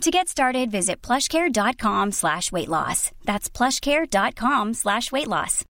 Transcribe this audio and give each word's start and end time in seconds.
To 0.00 0.10
get 0.10 0.28
started, 0.28 0.70
visit 0.70 1.00
plushcare.com 1.00 2.12
slash 2.12 2.52
weight 2.52 2.68
loss. 2.68 3.10
That's 3.24 3.48
plushcare.com 3.48 4.74
slash 4.74 5.10
weight 5.10 5.28
loss. 5.28 5.64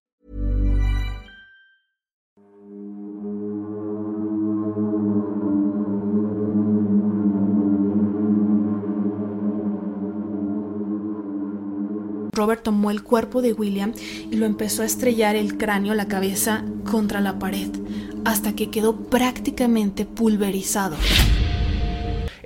Robert 12.33 12.63
tomó 12.63 12.91
el 12.91 13.01
cuerpo 13.01 13.41
de 13.41 13.53
William 13.53 13.93
y 14.29 14.35
lo 14.35 14.45
empezó 14.45 14.81
a 14.81 14.85
estrellar 14.85 15.37
el 15.37 15.57
cráneo, 15.57 15.93
la 15.93 16.09
cabeza, 16.09 16.65
contra 16.83 17.21
la 17.21 17.39
pared, 17.39 17.69
hasta 18.25 18.53
que 18.53 18.69
quedó 18.69 18.97
prácticamente 18.97 20.05
pulverizado. 20.05 20.97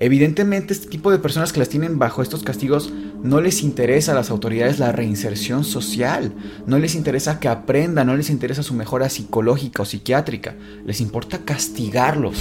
Evidentemente 0.02 0.74
este 0.74 0.88
tipo 0.88 1.12
de 1.12 1.20
personas 1.20 1.52
que 1.52 1.60
las 1.60 1.68
tienen 1.68 2.00
bajo 2.00 2.22
estos 2.22 2.44
castigos 2.44 2.90
no 3.22 3.42
les 3.42 3.62
interesa 3.62 4.14
a 4.14 4.16
las 4.16 4.32
autoridades 4.32 4.80
la 4.80 4.94
reinserción 4.94 5.66
social, 5.66 6.32
no 6.66 6.80
les 6.80 6.96
interesa 6.96 7.42
que 7.42 7.50
aprendan, 7.50 8.08
no 8.08 8.16
les 8.16 8.30
interesa 8.30 8.64
su 8.64 8.74
mejora 8.74 9.10
psicológica 9.10 9.84
o 9.84 9.86
psiquiátrica, 9.86 10.56
les 10.86 11.02
importa 11.02 11.40
castigarlos. 11.40 12.38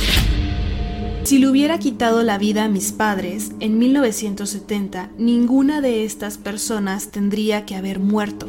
Si 1.24 1.38
le 1.38 1.48
hubiera 1.48 1.80
quitado 1.80 2.22
la 2.22 2.38
vida 2.38 2.64
a 2.64 2.68
mis 2.68 2.92
padres 2.92 3.50
en 3.58 3.76
1970, 3.80 5.10
ninguna 5.18 5.80
de 5.80 6.04
estas 6.04 6.38
personas 6.38 7.10
tendría 7.10 7.66
que 7.66 7.74
haber 7.74 7.98
muerto. 7.98 8.48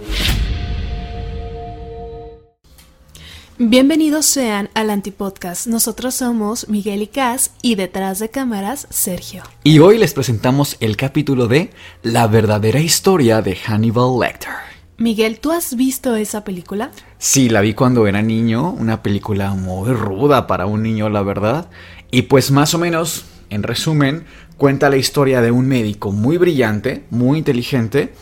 Bienvenidos 3.61 4.25
sean 4.25 4.69
al 4.73 4.89
Antipodcast. 4.89 5.67
Nosotros 5.67 6.15
somos 6.15 6.69
Miguel 6.69 7.01
y 7.01 7.07
Cas 7.07 7.51
y 7.61 7.75
detrás 7.75 8.19
de 8.19 8.29
cámaras 8.29 8.87
Sergio. 8.89 9.43
Y 9.65 9.79
hoy 9.79 9.97
les 9.97 10.13
presentamos 10.13 10.77
el 10.79 10.95
capítulo 10.95 11.49
de 11.49 11.71
La 12.01 12.27
verdadera 12.27 12.79
historia 12.79 13.41
de 13.41 13.57
Hannibal 13.57 14.17
Lecter. 14.17 14.53
Miguel, 14.97 15.41
¿tú 15.41 15.51
has 15.51 15.75
visto 15.75 16.15
esa 16.15 16.45
película? 16.45 16.91
Sí, 17.17 17.49
la 17.49 17.59
vi 17.59 17.73
cuando 17.73 18.07
era 18.07 18.21
niño, 18.21 18.71
una 18.71 19.03
película 19.03 19.51
muy 19.51 19.91
ruda 19.91 20.47
para 20.47 20.65
un 20.65 20.81
niño, 20.81 21.09
la 21.09 21.21
verdad. 21.21 21.69
Y 22.11 22.21
pues 22.23 22.51
más 22.51 22.73
o 22.73 22.77
menos, 22.77 23.25
en 23.49 23.63
resumen, 23.63 24.23
cuenta 24.55 24.89
la 24.89 24.95
historia 24.95 25.41
de 25.41 25.51
un 25.51 25.67
médico 25.67 26.13
muy 26.13 26.37
brillante, 26.37 27.03
muy 27.09 27.39
inteligente, 27.39 28.13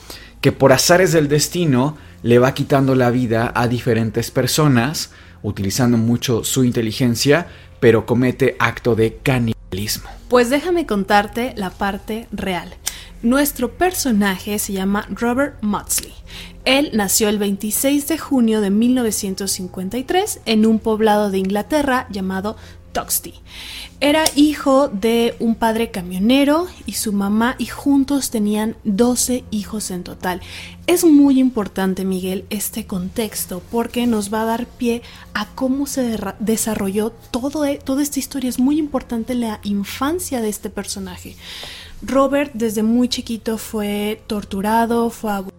que 0.41 0.51
por 0.51 0.71
azares 0.71 1.11
del 1.11 1.27
destino 1.27 1.95
le 2.23 2.39
va 2.39 2.55
quitando 2.55 2.95
la 2.95 3.11
vida 3.11 3.51
a 3.53 3.67
diferentes 3.67 4.31
personas, 4.31 5.11
utilizando 5.43 5.97
mucho 5.97 6.43
su 6.43 6.63
inteligencia, 6.63 7.47
pero 7.79 8.05
comete 8.05 8.55
acto 8.59 8.95
de 8.95 9.17
canibalismo. 9.23 10.09
Pues 10.29 10.49
déjame 10.49 10.85
contarte 10.85 11.53
la 11.55 11.69
parte 11.69 12.27
real. 12.31 12.75
Nuestro 13.23 13.73
personaje 13.73 14.59
se 14.59 14.73
llama 14.73 15.07
Robert 15.09 15.55
Maudsley. 15.61 16.13
Él 16.65 16.91
nació 16.93 17.29
el 17.29 17.39
26 17.39 18.07
de 18.07 18.17
junio 18.17 18.61
de 18.61 18.69
1953 18.69 20.41
en 20.45 20.65
un 20.65 20.79
poblado 20.79 21.31
de 21.31 21.37
Inglaterra 21.37 22.07
llamado 22.09 22.57
Toxteth. 22.93 23.35
Era 23.99 24.25
hijo 24.35 24.89
de 24.89 25.35
un 25.39 25.55
padre 25.55 25.89
camionero 25.89 26.67
y 26.85 26.93
su 26.93 27.13
mamá 27.13 27.55
y 27.57 27.65
juntos 27.65 28.29
tenían 28.29 28.75
12 28.83 29.43
hijos 29.49 29.89
en 29.89 30.03
total. 30.03 30.41
Es 30.85 31.03
muy 31.03 31.39
importante, 31.39 32.05
Miguel, 32.05 32.45
este 32.49 32.85
contexto 32.85 33.61
porque 33.71 34.05
nos 34.05 34.31
va 34.31 34.43
a 34.43 34.45
dar 34.45 34.67
pie 34.67 35.01
a 35.33 35.47
cómo 35.47 35.87
se 35.87 36.17
desarrolló 36.39 37.11
todo, 37.31 37.65
e, 37.65 37.77
toda 37.77 38.03
esta 38.03 38.19
historia. 38.19 38.49
Es 38.49 38.59
muy 38.59 38.77
importante 38.77 39.33
la 39.33 39.59
infancia 39.63 40.41
de 40.41 40.49
este 40.49 40.69
personaje. 40.69 41.35
Robert 42.03 42.51
desde 42.53 42.83
muy 42.83 43.09
chiquito 43.09 43.57
fue 43.57 44.21
torturado, 44.27 45.09
fue 45.09 45.31
abusado 45.31 45.56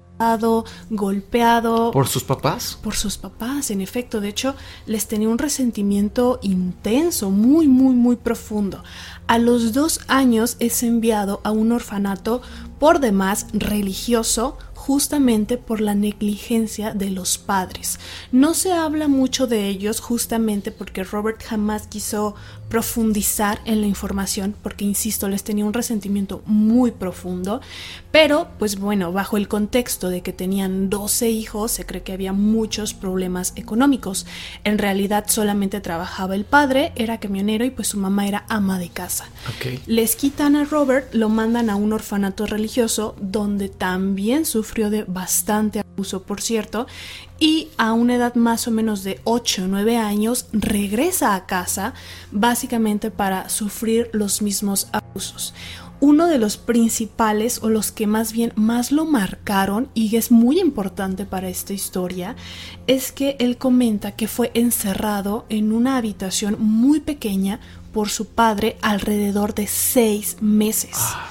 golpeado. 0.90 1.90
¿Por 1.90 2.08
sus 2.08 2.24
papás? 2.24 2.78
Por 2.82 2.94
sus 2.94 3.16
papás, 3.16 3.70
en 3.70 3.80
efecto. 3.80 4.20
De 4.20 4.28
hecho, 4.28 4.54
les 4.86 5.06
tenía 5.06 5.28
un 5.28 5.38
resentimiento 5.38 6.38
intenso, 6.42 7.30
muy, 7.30 7.68
muy, 7.68 7.94
muy 7.94 8.16
profundo. 8.16 8.82
A 9.26 9.38
los 9.38 9.72
dos 9.72 10.00
años 10.08 10.56
es 10.58 10.82
enviado 10.82 11.40
a 11.44 11.50
un 11.50 11.72
orfanato 11.72 12.40
por 12.78 13.00
demás 13.00 13.46
religioso 13.52 14.56
justamente 14.74 15.58
por 15.58 15.82
la 15.82 15.94
negligencia 15.94 16.94
de 16.94 17.10
los 17.10 17.36
padres. 17.36 17.98
No 18.32 18.54
se 18.54 18.72
habla 18.72 19.06
mucho 19.06 19.46
de 19.46 19.68
ellos 19.68 20.00
justamente 20.00 20.70
porque 20.70 21.04
Robert 21.04 21.42
jamás 21.44 21.86
quiso 21.88 22.36
profundizar 22.68 23.60
en 23.64 23.80
la 23.80 23.86
información 23.86 24.54
porque, 24.62 24.84
insisto, 24.84 25.28
les 25.28 25.44
tenía 25.44 25.64
un 25.64 25.72
resentimiento 25.72 26.42
muy 26.46 26.90
profundo, 26.90 27.60
pero 28.10 28.48
pues 28.58 28.78
bueno, 28.78 29.12
bajo 29.12 29.36
el 29.36 29.48
contexto 29.48 30.08
de 30.08 30.22
que 30.22 30.32
tenían 30.32 30.90
12 30.90 31.30
hijos, 31.30 31.72
se 31.72 31.86
cree 31.86 32.02
que 32.02 32.12
había 32.12 32.32
muchos 32.32 32.94
problemas 32.94 33.52
económicos. 33.56 34.26
En 34.64 34.78
realidad 34.78 35.24
solamente 35.28 35.80
trabajaba 35.80 36.34
el 36.34 36.44
padre, 36.44 36.92
era 36.96 37.20
camionero 37.20 37.64
y 37.64 37.70
pues 37.70 37.88
su 37.88 37.98
mamá 37.98 38.26
era 38.26 38.44
ama 38.48 38.78
de 38.78 38.88
casa. 38.88 39.28
Les 39.86 40.16
quitan 40.16 40.56
a 40.56 40.64
Robert, 40.64 41.12
lo 41.14 41.28
mandan 41.28 41.70
a 41.70 41.76
un 41.76 41.92
orfanato 41.92 42.46
religioso 42.46 43.16
donde 43.20 43.68
también 43.68 44.44
sufrió 44.44 44.90
de 44.90 45.04
bastante 45.04 45.80
abuso, 45.80 46.22
por 46.22 46.40
cierto, 46.40 46.86
y 47.40 47.68
a 47.76 47.92
una 47.92 48.16
edad 48.16 48.34
más 48.34 48.66
o 48.66 48.70
menos 48.70 49.04
de 49.04 49.20
8 49.24 49.64
o 49.64 49.68
9 49.68 49.96
años 49.96 50.46
regresa 50.52 51.34
a 51.34 51.46
casa 51.46 51.94
básicamente 52.32 53.10
para 53.10 53.48
sufrir 53.48 54.10
los 54.12 54.42
mismos 54.42 54.88
abusos. 54.92 55.54
Uno 56.00 56.28
de 56.28 56.38
los 56.38 56.56
principales 56.56 57.60
o 57.60 57.68
los 57.68 57.90
que 57.90 58.06
más 58.06 58.32
bien 58.32 58.52
más 58.54 58.92
lo 58.92 59.04
marcaron 59.04 59.88
y 59.94 60.14
es 60.14 60.30
muy 60.30 60.60
importante 60.60 61.24
para 61.24 61.48
esta 61.48 61.72
historia 61.72 62.36
es 62.86 63.10
que 63.10 63.36
él 63.40 63.58
comenta 63.58 64.12
que 64.12 64.28
fue 64.28 64.52
encerrado 64.54 65.44
en 65.48 65.72
una 65.72 65.96
habitación 65.96 66.56
muy 66.60 67.00
pequeña 67.00 67.58
por 67.92 68.10
su 68.10 68.26
padre 68.26 68.76
alrededor 68.80 69.54
de 69.54 69.66
seis 69.66 70.36
meses. 70.40 70.92
Ah, 70.94 71.28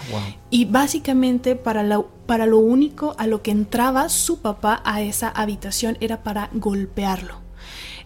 y 0.50 0.66
básicamente 0.66 1.56
para, 1.56 1.84
para 2.28 2.46
lo 2.46 2.60
único 2.60 3.16
a 3.18 3.26
lo 3.26 3.42
que 3.42 3.52
entraba 3.52 4.10
su 4.10 4.42
papá 4.42 4.82
a 4.86 5.02
esa 5.02 5.30
habitación 5.30 5.98
era 6.02 6.22
para 6.24 6.50
golpearlo. 6.54 7.42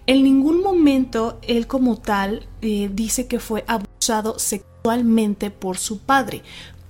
En 0.07 0.23
ningún 0.23 0.61
momento 0.61 1.39
él 1.41 1.67
como 1.67 1.97
tal 1.97 2.47
eh, 2.61 2.89
dice 2.93 3.27
que 3.27 3.39
fue 3.39 3.65
abusado 3.67 4.39
sexualmente 4.39 5.51
por 5.51 5.77
su 5.77 5.99
padre, 5.99 6.43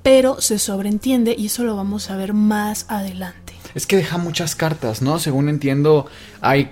pero 0.04 0.40
se 0.40 0.60
sobreentiende 0.60 1.36
y 1.38 1.48
eso 1.48 1.64
lo 1.64 1.76
vamos 1.76 2.10
a 2.10 2.18
ver 2.18 2.34
más 2.34 2.86
adelante. 2.90 3.54
Es 3.74 3.88
que 3.88 3.98
deja 3.98 4.18
muchas 4.18 4.56
cartas, 4.56 5.02
¿no? 5.02 5.20
Según 5.20 5.50
entiendo, 5.50 6.08
hay 6.42 6.72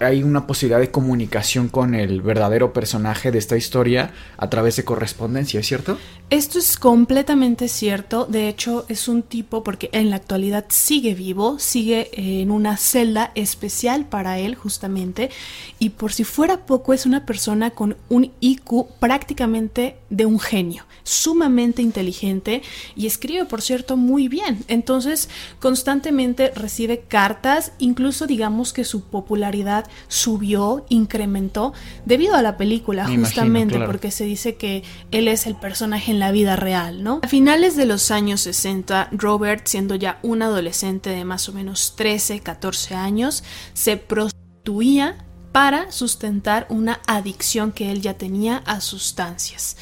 hay 0.00 0.22
una 0.22 0.46
posibilidad 0.46 0.80
de 0.80 0.90
comunicación 0.90 1.68
con 1.68 1.94
el 1.94 2.22
verdadero 2.22 2.72
personaje 2.72 3.30
de 3.30 3.38
esta 3.38 3.56
historia 3.56 4.12
a 4.36 4.48
través 4.48 4.76
de 4.76 4.84
correspondencia, 4.84 5.60
¿es 5.60 5.66
cierto? 5.66 5.98
Esto 6.30 6.58
es 6.58 6.76
completamente 6.76 7.68
cierto. 7.68 8.26
De 8.26 8.48
hecho, 8.48 8.84
es 8.90 9.08
un 9.08 9.22
tipo 9.22 9.64
porque 9.64 9.88
en 9.92 10.10
la 10.10 10.16
actualidad 10.16 10.66
sigue 10.68 11.14
vivo, 11.14 11.58
sigue 11.58 12.10
en 12.12 12.50
una 12.50 12.76
celda 12.76 13.32
especial 13.34 14.04
para 14.04 14.38
él 14.38 14.54
justamente. 14.54 15.30
Y 15.78 15.90
por 15.90 16.12
si 16.12 16.24
fuera 16.24 16.66
poco, 16.66 16.92
es 16.92 17.06
una 17.06 17.24
persona 17.24 17.70
con 17.70 17.96
un 18.10 18.30
IQ 18.40 18.88
prácticamente 19.00 19.96
de 20.10 20.26
un 20.26 20.38
genio, 20.38 20.84
sumamente 21.02 21.80
inteligente 21.80 22.60
y 22.94 23.06
escribe, 23.06 23.46
por 23.46 23.62
cierto, 23.62 23.96
muy 23.96 24.28
bien. 24.28 24.64
Entonces, 24.68 25.30
constantemente 25.60 26.52
recibe 26.54 27.00
cartas, 27.08 27.72
incluso 27.78 28.26
digamos 28.26 28.74
que 28.74 28.84
su 28.84 29.02
popularidad 29.02 29.86
subió, 30.08 30.84
incrementó 30.90 31.72
debido 32.04 32.34
a 32.34 32.42
la 32.42 32.58
película, 32.58 33.06
justamente 33.06 33.80
porque 33.80 34.10
se 34.10 34.24
dice 34.24 34.56
que 34.56 34.82
él 35.10 35.26
es 35.28 35.46
el 35.46 35.56
personaje 35.56 36.12
en 36.12 36.17
la 36.18 36.32
vida 36.32 36.56
real, 36.56 37.02
¿no? 37.02 37.20
A 37.22 37.28
finales 37.28 37.76
de 37.76 37.86
los 37.86 38.10
años 38.10 38.40
60, 38.42 39.08
Robert, 39.12 39.66
siendo 39.66 39.94
ya 39.94 40.18
un 40.22 40.42
adolescente 40.42 41.10
de 41.10 41.24
más 41.24 41.48
o 41.48 41.52
menos 41.52 41.94
13, 41.96 42.40
14 42.40 42.94
años, 42.94 43.44
se 43.74 43.96
prostituía 43.96 45.24
para 45.52 45.90
sustentar 45.90 46.66
una 46.68 47.00
adicción 47.06 47.72
que 47.72 47.90
él 47.90 48.00
ya 48.00 48.14
tenía 48.14 48.58
a 48.58 48.80
sustancias. 48.80 49.76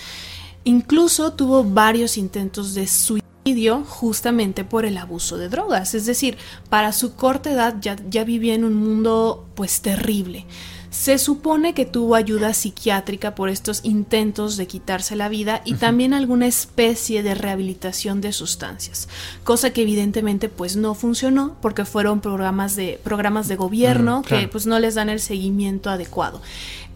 Incluso 0.64 1.32
tuvo 1.32 1.64
varios 1.64 2.16
intentos 2.16 2.74
de 2.74 2.86
suicidio 2.86 3.84
justamente 3.84 4.64
por 4.64 4.84
el 4.84 4.96
abuso 4.96 5.38
de 5.38 5.48
drogas. 5.48 5.94
Es 5.94 6.06
decir, 6.06 6.36
para 6.68 6.92
su 6.92 7.14
corta 7.14 7.50
edad 7.50 7.76
ya, 7.80 7.96
ya 8.08 8.24
vivía 8.24 8.54
en 8.54 8.64
un 8.64 8.74
mundo 8.74 9.48
pues 9.54 9.80
terrible. 9.80 10.46
Se 10.90 11.18
supone 11.18 11.74
que 11.74 11.84
tuvo 11.84 12.14
ayuda 12.14 12.54
psiquiátrica 12.54 13.34
por 13.34 13.48
estos 13.48 13.80
intentos 13.84 14.56
de 14.56 14.66
quitarse 14.66 15.16
la 15.16 15.28
vida 15.28 15.62
y 15.64 15.74
también 15.74 16.14
alguna 16.14 16.46
especie 16.46 17.22
de 17.22 17.34
rehabilitación 17.34 18.20
de 18.20 18.32
sustancias, 18.32 19.08
cosa 19.44 19.70
que 19.70 19.82
evidentemente 19.82 20.48
pues 20.48 20.76
no 20.76 20.94
funcionó 20.94 21.56
porque 21.60 21.84
fueron 21.84 22.20
programas 22.20 22.76
de 22.76 23.00
programas 23.02 23.48
de 23.48 23.56
gobierno 23.56 24.22
que 24.22 24.48
pues 24.48 24.66
no 24.66 24.78
les 24.78 24.94
dan 24.94 25.08
el 25.08 25.20
seguimiento 25.20 25.90
adecuado. 25.90 26.40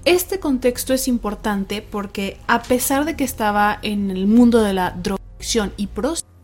Este 0.04 0.40
contexto 0.40 0.94
es 0.94 1.08
importante 1.08 1.82
porque 1.82 2.38
a 2.46 2.62
pesar 2.62 3.04
de 3.04 3.16
que 3.16 3.24
estaba 3.24 3.78
en 3.82 4.10
el 4.10 4.26
mundo 4.26 4.62
de 4.62 4.72
la 4.72 4.92
drogadicción 4.92 5.72
y 5.76 5.88
prostitución 5.88 6.39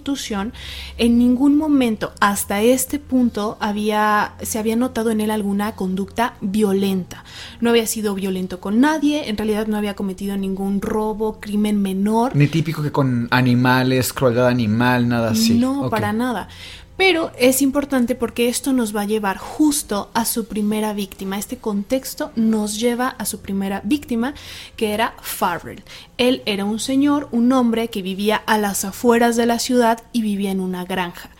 en 0.98 1.18
ningún 1.18 1.56
momento 1.56 2.12
hasta 2.20 2.62
este 2.62 2.98
punto 2.98 3.56
había, 3.60 4.34
se 4.42 4.58
había 4.58 4.76
notado 4.76 5.10
en 5.10 5.20
él 5.20 5.30
alguna 5.30 5.72
conducta 5.72 6.34
violenta. 6.40 7.24
No 7.60 7.70
había 7.70 7.86
sido 7.86 8.14
violento 8.14 8.60
con 8.60 8.80
nadie, 8.80 9.28
en 9.28 9.36
realidad 9.36 9.66
no 9.66 9.76
había 9.76 9.94
cometido 9.94 10.36
ningún 10.36 10.80
robo, 10.80 11.40
crimen 11.40 11.82
menor. 11.82 12.36
Ni 12.36 12.46
típico 12.46 12.82
que 12.82 12.92
con 12.92 13.28
animales, 13.30 14.12
crueldad 14.12 14.48
animal, 14.48 15.08
nada 15.08 15.30
así. 15.30 15.58
No, 15.58 15.90
para 15.90 16.12
nada. 16.12 16.48
Pero 16.96 17.30
es 17.38 17.60
importante 17.60 18.14
porque 18.14 18.48
esto 18.48 18.72
nos 18.72 18.96
va 18.96 19.02
a 19.02 19.06
llevar 19.06 19.36
justo 19.36 20.10
a 20.14 20.24
su 20.24 20.46
primera 20.46 20.94
víctima. 20.94 21.38
Este 21.38 21.58
contexto 21.58 22.32
nos 22.36 22.80
lleva 22.80 23.08
a 23.08 23.26
su 23.26 23.40
primera 23.40 23.82
víctima, 23.84 24.34
que 24.76 24.94
era 24.94 25.14
Farrell. 25.20 25.84
Él 26.16 26.42
era 26.46 26.64
un 26.64 26.80
señor, 26.80 27.28
un 27.32 27.52
hombre 27.52 27.88
que 27.88 28.00
vivía 28.00 28.36
a 28.36 28.56
las 28.56 28.84
afueras 28.84 29.36
de 29.36 29.46
la 29.46 29.58
ciudad 29.58 30.02
y 30.12 30.22
vivía 30.22 30.50
en 30.50 30.60
una 30.60 30.84
granja. 30.84 31.30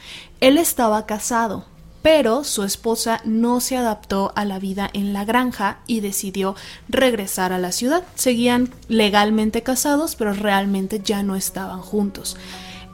Él 0.41 0.59
estaba 0.59 1.07
casado, 1.07 1.65
pero 2.03 2.45
su 2.45 2.63
esposa 2.63 3.23
no 3.25 3.61
se 3.61 3.79
adaptó 3.79 4.33
a 4.37 4.45
la 4.45 4.59
vida 4.59 4.91
en 4.93 5.15
la 5.15 5.25
granja 5.25 5.79
y 5.87 6.01
decidió 6.01 6.55
regresar 6.89 7.55
a 7.55 7.59
la 7.59 7.73
ciudad. 7.73 8.05
Seguían 8.15 8.71
legalmente 8.89 9.63
casados, 9.63 10.17
pero 10.17 10.35
realmente 10.35 11.01
ya 11.03 11.23
no 11.23 11.35
estaban 11.35 11.81
juntos. 11.81 12.37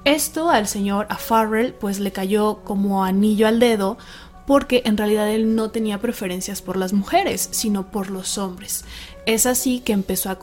Esto 0.05 0.51
al 0.51 0.67
señor, 0.67 1.07
a 1.11 1.17
Farrell, 1.17 1.75
pues 1.75 2.01
le 2.01 2.11
cayó 2.11 2.65
como 2.65 3.05
anillo 3.05 3.47
al 3.47 3.61
dedo 3.61 3.99
porque 4.47 4.83
en 4.85 4.97
realidad 4.97 5.31
él 5.31 5.55
no 5.55 5.71
tenía 5.71 6.01
preferencias 6.01 6.63
por 6.63 6.77
las 6.77 6.93
mujeres, 6.93 7.49
sino 7.53 7.91
por 7.91 8.11
los 8.11 8.39
hombres. 8.39 8.85
Es 9.25 9.47
así 9.47 9.81
que 9.81 9.93
empezó 9.93 10.31
a, 10.31 10.39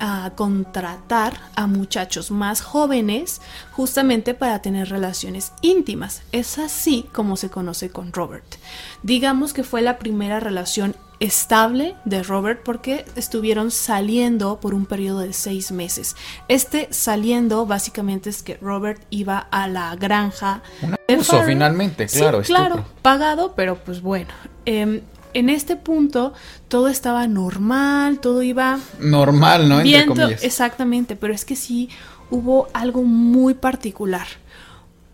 a, 0.00 0.30
contratar 0.34 1.32
a 1.54 1.66
muchachos 1.66 2.30
más 2.30 2.60
jóvenes 2.60 3.40
justamente 3.72 4.34
para 4.34 4.60
tener 4.60 4.90
relaciones 4.90 5.52
íntimas. 5.62 6.22
Es 6.30 6.58
así 6.58 7.06
como 7.12 7.36
se 7.36 7.48
conoce 7.48 7.88
con 7.88 8.12
Robert. 8.12 8.56
Digamos 9.02 9.54
que 9.54 9.64
fue 9.64 9.80
la 9.80 9.98
primera 9.98 10.40
relación 10.40 10.94
estable 11.20 11.96
de 12.04 12.22
Robert 12.22 12.60
porque 12.64 13.04
estuvieron 13.16 13.70
saliendo 13.70 14.60
por 14.60 14.74
un 14.74 14.86
periodo 14.86 15.20
de 15.20 15.32
seis 15.32 15.72
meses. 15.72 16.16
Este 16.48 16.88
saliendo 16.90 17.66
básicamente 17.66 18.30
es 18.30 18.42
que 18.42 18.56
Robert 18.60 19.02
iba 19.10 19.38
a 19.38 19.68
la 19.68 19.94
granja. 19.96 20.62
Un 20.82 20.96
abuso 21.08 21.42
finalmente, 21.44 22.06
claro. 22.06 22.42
claro, 22.42 22.84
pagado, 23.02 23.54
pero 23.56 23.76
pues 23.76 24.00
bueno. 24.00 24.28
Em, 24.64 25.00
en 25.34 25.50
este 25.50 25.76
punto 25.76 26.32
todo 26.68 26.88
estaba 26.88 27.26
normal, 27.26 28.18
todo 28.20 28.42
iba... 28.42 28.78
Normal, 28.98 29.68
¿no? 29.68 29.80
Entre 29.80 30.06
comillas. 30.06 30.42
Exactamente, 30.42 31.16
pero 31.16 31.34
es 31.34 31.44
que 31.44 31.56
sí 31.56 31.90
hubo 32.30 32.68
algo 32.72 33.02
muy 33.02 33.54
particular. 33.54 34.26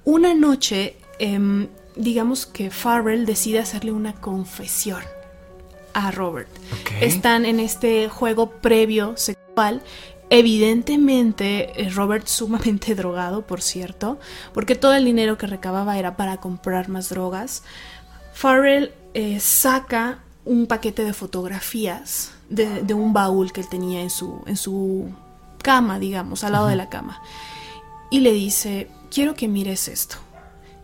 Una 0.04 0.34
noche, 0.34 0.96
em, 1.18 1.68
digamos 1.96 2.46
que 2.46 2.70
Farrell 2.70 3.26
decide 3.26 3.58
hacerle 3.58 3.92
una 3.92 4.12
confesión 4.12 5.02
a 5.94 6.10
Robert. 6.10 6.50
Están 7.00 7.46
en 7.46 7.60
este 7.60 8.08
juego 8.08 8.50
previo 8.50 9.16
sexual. 9.16 9.82
Evidentemente, 10.30 11.80
eh, 11.80 11.90
Robert 11.90 12.26
sumamente 12.26 12.94
drogado, 12.96 13.42
por 13.42 13.62
cierto, 13.62 14.18
porque 14.52 14.74
todo 14.74 14.94
el 14.94 15.04
dinero 15.04 15.38
que 15.38 15.46
recababa 15.46 15.98
era 15.98 16.16
para 16.16 16.38
comprar 16.38 16.88
más 16.88 17.08
drogas. 17.08 17.62
Farrell 18.32 18.92
eh, 19.14 19.38
saca 19.40 20.18
un 20.44 20.66
paquete 20.66 21.04
de 21.04 21.14
fotografías 21.14 22.32
de, 22.48 22.94
un 22.94 23.12
baúl 23.12 23.52
que 23.52 23.60
él 23.60 23.68
tenía 23.68 24.02
en 24.02 24.10
su, 24.10 24.42
en 24.46 24.56
su 24.56 25.08
cama, 25.62 25.98
digamos, 25.98 26.44
al 26.44 26.52
lado 26.52 26.66
de 26.66 26.76
la 26.76 26.88
cama. 26.88 27.22
Y 28.10 28.20
le 28.20 28.32
dice, 28.32 28.88
quiero 29.10 29.34
que 29.34 29.48
mires 29.48 29.88
esto. 29.88 30.16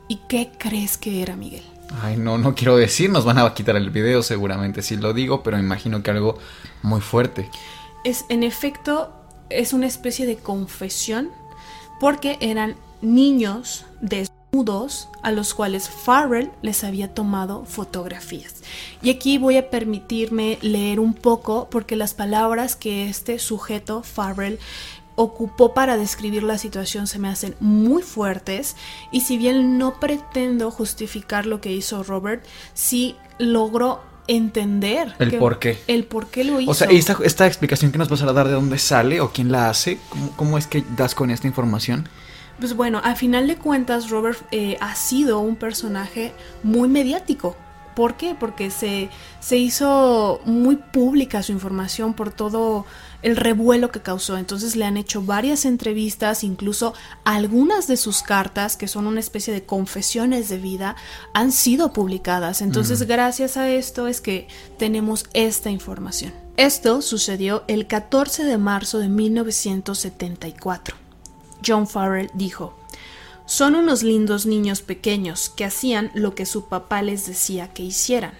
¿Y 0.08 0.16
qué 0.28 0.50
crees 0.58 0.96
que 0.96 1.22
era, 1.22 1.36
Miguel? 1.36 1.69
Ay, 2.02 2.16
no, 2.16 2.38
no 2.38 2.54
quiero 2.54 2.76
decir, 2.76 3.10
nos 3.10 3.24
van 3.24 3.38
a 3.38 3.52
quitar 3.52 3.76
el 3.76 3.90
video 3.90 4.22
seguramente 4.22 4.82
si 4.82 4.96
lo 4.96 5.12
digo, 5.12 5.42
pero 5.42 5.58
imagino 5.58 6.02
que 6.02 6.10
algo 6.10 6.38
muy 6.82 7.00
fuerte. 7.00 7.48
Es, 8.04 8.24
en 8.28 8.42
efecto, 8.42 9.12
es 9.50 9.72
una 9.72 9.86
especie 9.86 10.26
de 10.26 10.36
confesión 10.36 11.30
porque 11.98 12.38
eran 12.40 12.76
niños 13.02 13.84
desnudos 14.00 15.08
a 15.22 15.32
los 15.32 15.54
cuales 15.54 15.88
Farrell 15.88 16.50
les 16.62 16.84
había 16.84 17.12
tomado 17.12 17.64
fotografías. 17.66 18.62
Y 19.02 19.10
aquí 19.10 19.38
voy 19.38 19.56
a 19.56 19.70
permitirme 19.70 20.58
leer 20.62 21.00
un 21.00 21.14
poco 21.14 21.68
porque 21.70 21.96
las 21.96 22.14
palabras 22.14 22.76
que 22.76 23.08
este 23.08 23.38
sujeto 23.38 24.02
Farrell 24.02 24.58
ocupó 25.20 25.74
para 25.74 25.98
describir 25.98 26.42
la 26.42 26.56
situación 26.56 27.06
se 27.06 27.18
me 27.18 27.28
hacen 27.28 27.54
muy 27.60 28.02
fuertes 28.02 28.74
y 29.12 29.20
si 29.20 29.36
bien 29.36 29.76
no 29.76 30.00
pretendo 30.00 30.70
justificar 30.70 31.44
lo 31.44 31.60
que 31.60 31.70
hizo 31.70 32.02
Robert, 32.02 32.42
sí 32.72 33.16
logro 33.38 34.00
entender 34.28 35.14
el 35.18 35.36
por 35.36 35.58
qué. 35.58 35.78
El 35.88 36.04
por 36.04 36.28
qué 36.28 36.44
lo 36.44 36.58
hizo. 36.58 36.70
O 36.70 36.74
sea, 36.74 36.88
esta, 36.88 37.18
esta 37.22 37.46
explicación 37.46 37.92
que 37.92 37.98
nos 37.98 38.08
vas 38.08 38.22
a 38.22 38.32
dar 38.32 38.46
de 38.46 38.54
dónde 38.54 38.78
sale 38.78 39.20
o 39.20 39.30
quién 39.30 39.52
la 39.52 39.68
hace, 39.68 39.98
¿cómo, 40.36 40.56
es 40.56 40.66
que 40.66 40.82
das 40.96 41.14
con 41.14 41.30
esta 41.30 41.46
información? 41.46 42.08
Pues 42.58 42.74
bueno, 42.74 43.02
al 43.04 43.16
final 43.16 43.46
de 43.46 43.56
cuentas 43.56 44.08
Robert 44.08 44.38
eh, 44.52 44.78
ha 44.80 44.94
sido 44.94 45.40
un 45.40 45.56
personaje 45.56 46.32
muy 46.62 46.88
mediático. 46.88 47.56
¿Por 48.00 48.16
qué? 48.16 48.34
Porque 48.34 48.70
se, 48.70 49.10
se 49.40 49.58
hizo 49.58 50.40
muy 50.46 50.76
pública 50.76 51.42
su 51.42 51.52
información 51.52 52.14
por 52.14 52.32
todo 52.32 52.86
el 53.20 53.36
revuelo 53.36 53.90
que 53.90 54.00
causó. 54.00 54.38
Entonces 54.38 54.74
le 54.74 54.86
han 54.86 54.96
hecho 54.96 55.20
varias 55.20 55.66
entrevistas, 55.66 56.42
incluso 56.42 56.94
algunas 57.24 57.88
de 57.88 57.98
sus 57.98 58.22
cartas, 58.22 58.78
que 58.78 58.88
son 58.88 59.06
una 59.06 59.20
especie 59.20 59.52
de 59.52 59.66
confesiones 59.66 60.48
de 60.48 60.56
vida, 60.56 60.96
han 61.34 61.52
sido 61.52 61.92
publicadas. 61.92 62.62
Entonces 62.62 63.02
gracias 63.02 63.58
a 63.58 63.68
esto 63.68 64.06
es 64.06 64.22
que 64.22 64.48
tenemos 64.78 65.26
esta 65.34 65.68
información. 65.68 66.32
Esto 66.56 67.02
sucedió 67.02 67.64
el 67.68 67.86
14 67.86 68.44
de 68.44 68.56
marzo 68.56 68.98
de 68.98 69.10
1974. 69.10 70.96
John 71.62 71.86
Farrell 71.86 72.30
dijo, 72.32 72.79
son 73.50 73.74
unos 73.74 74.04
lindos 74.04 74.46
niños 74.46 74.80
pequeños 74.80 75.48
que 75.48 75.64
hacían 75.64 76.12
lo 76.14 76.36
que 76.36 76.46
su 76.46 76.68
papá 76.68 77.02
les 77.02 77.26
decía 77.26 77.72
que 77.72 77.82
hicieran. 77.82 78.32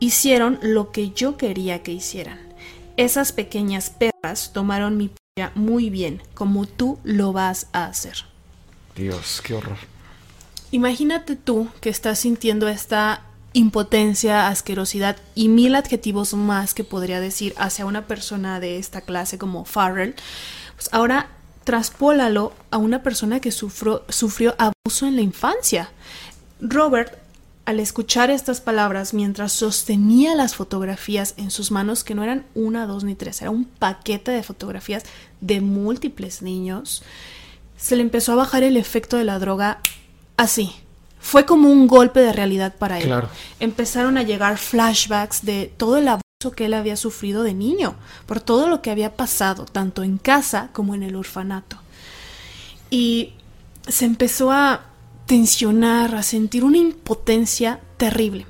Hicieron 0.00 0.58
lo 0.60 0.90
que 0.90 1.10
yo 1.10 1.36
quería 1.36 1.84
que 1.84 1.92
hicieran. 1.92 2.40
Esas 2.96 3.30
pequeñas 3.30 3.90
perras 3.90 4.52
tomaron 4.52 4.96
mi 4.96 5.08
polla 5.08 5.52
muy 5.54 5.88
bien, 5.88 6.20
como 6.34 6.66
tú 6.66 6.98
lo 7.04 7.32
vas 7.32 7.68
a 7.72 7.84
hacer. 7.84 8.24
Dios, 8.96 9.40
qué 9.40 9.54
horror. 9.54 9.78
Imagínate 10.72 11.36
tú 11.36 11.68
que 11.80 11.88
estás 11.88 12.18
sintiendo 12.18 12.66
esta 12.66 13.22
impotencia, 13.52 14.48
asquerosidad 14.48 15.16
y 15.36 15.46
mil 15.46 15.76
adjetivos 15.76 16.34
más 16.34 16.74
que 16.74 16.82
podría 16.82 17.20
decir 17.20 17.54
hacia 17.56 17.86
una 17.86 18.08
persona 18.08 18.58
de 18.58 18.78
esta 18.78 19.02
clase 19.02 19.38
como 19.38 19.64
Farrell. 19.64 20.16
Pues 20.74 20.88
ahora 20.90 21.28
traspólalo 21.70 22.52
a 22.72 22.78
una 22.78 23.04
persona 23.04 23.38
que 23.38 23.52
sufrió, 23.52 24.02
sufrió 24.08 24.56
abuso 24.58 25.06
en 25.06 25.14
la 25.14 25.22
infancia. 25.22 25.88
Robert 26.60 27.16
al 27.64 27.78
escuchar 27.78 28.28
estas 28.28 28.60
palabras 28.60 29.14
mientras 29.14 29.52
sostenía 29.52 30.34
las 30.34 30.56
fotografías 30.56 31.34
en 31.36 31.52
sus 31.52 31.70
manos, 31.70 32.02
que 32.02 32.16
no 32.16 32.24
eran 32.24 32.44
una, 32.56 32.86
dos 32.86 33.04
ni 33.04 33.14
tres, 33.14 33.40
era 33.40 33.52
un 33.52 33.66
paquete 33.66 34.32
de 34.32 34.42
fotografías 34.42 35.04
de 35.40 35.60
múltiples 35.60 36.42
niños, 36.42 37.04
se 37.76 37.94
le 37.94 38.02
empezó 38.02 38.32
a 38.32 38.36
bajar 38.36 38.64
el 38.64 38.76
efecto 38.76 39.16
de 39.16 39.24
la 39.24 39.38
droga 39.38 39.78
así. 40.36 40.72
Fue 41.20 41.46
como 41.46 41.68
un 41.68 41.86
golpe 41.86 42.18
de 42.18 42.32
realidad 42.32 42.74
para 42.76 42.98
él. 42.98 43.14
Empezaron 43.60 44.18
a 44.18 44.24
llegar 44.24 44.58
flashbacks 44.58 45.44
de 45.44 45.72
todo 45.76 45.98
el 45.98 46.08
abuso 46.08 46.29
que 46.50 46.64
él 46.64 46.72
había 46.72 46.96
sufrido 46.96 47.42
de 47.42 47.52
niño, 47.52 47.96
por 48.24 48.40
todo 48.40 48.66
lo 48.66 48.80
que 48.80 48.90
había 48.90 49.14
pasado, 49.14 49.66
tanto 49.66 50.02
en 50.02 50.16
casa 50.16 50.70
como 50.72 50.94
en 50.94 51.02
el 51.02 51.14
orfanato. 51.14 51.76
Y 52.88 53.34
se 53.86 54.06
empezó 54.06 54.50
a 54.50 54.86
tensionar, 55.26 56.14
a 56.14 56.22
sentir 56.22 56.64
una 56.64 56.78
impotencia 56.78 57.80
terrible. 57.98 58.46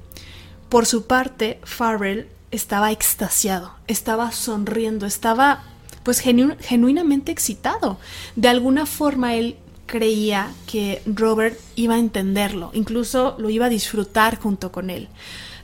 Por 0.69 0.87
su 0.87 1.09
parte, 1.09 1.59
Farrell 1.65 2.29
estaba 2.53 2.93
extasiado, 2.93 3.73
estaba 3.89 4.31
sonriendo, 4.31 5.05
estaba 5.05 5.65
pues 6.05 6.21
genuinamente 6.21 7.33
excitado. 7.33 7.99
De 8.37 8.49
alguna 8.49 8.87
forma 8.87 9.35
él 9.35 9.57
creía 9.87 10.53
que 10.69 11.03
Robert 11.07 11.59
iba 11.75 11.97
a 11.97 11.99
entenderlo, 11.99 12.71
incluso 12.73 13.35
lo 13.39 13.51
iba 13.51 13.67
a 13.67 13.69
disfrutar 13.69 14.39
junto 14.39 14.71
con 14.71 14.91
él. 14.91 15.09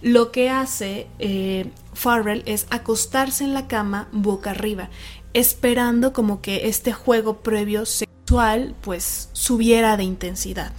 Lo 0.02 0.32
que 0.32 0.50
hace 0.50 1.06
eh, 1.18 1.70
Farrell 1.96 2.42
es 2.44 2.66
acostarse 2.68 3.42
en 3.42 3.54
la 3.54 3.66
cama 3.66 4.08
boca 4.12 4.50
arriba, 4.50 4.90
esperando 5.32 6.12
como 6.12 6.42
que 6.42 6.68
este 6.68 6.92
juego 6.92 7.38
previo 7.38 7.86
sexual 7.86 8.74
pues 8.82 9.30
subiera 9.32 9.96
de 9.96 10.04
intensidad. 10.04 10.72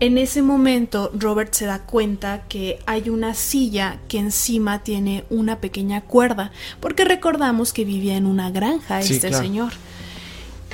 En 0.00 0.18
ese 0.18 0.42
momento 0.42 1.12
Robert 1.14 1.54
se 1.54 1.66
da 1.66 1.80
cuenta 1.80 2.44
que 2.48 2.80
hay 2.86 3.10
una 3.10 3.34
silla 3.34 4.00
que 4.08 4.18
encima 4.18 4.82
tiene 4.82 5.24
una 5.30 5.60
pequeña 5.60 6.00
cuerda, 6.00 6.50
porque 6.80 7.04
recordamos 7.04 7.72
que 7.72 7.84
vivía 7.84 8.16
en 8.16 8.26
una 8.26 8.50
granja 8.50 9.00
este 9.00 9.32
señor. 9.32 9.72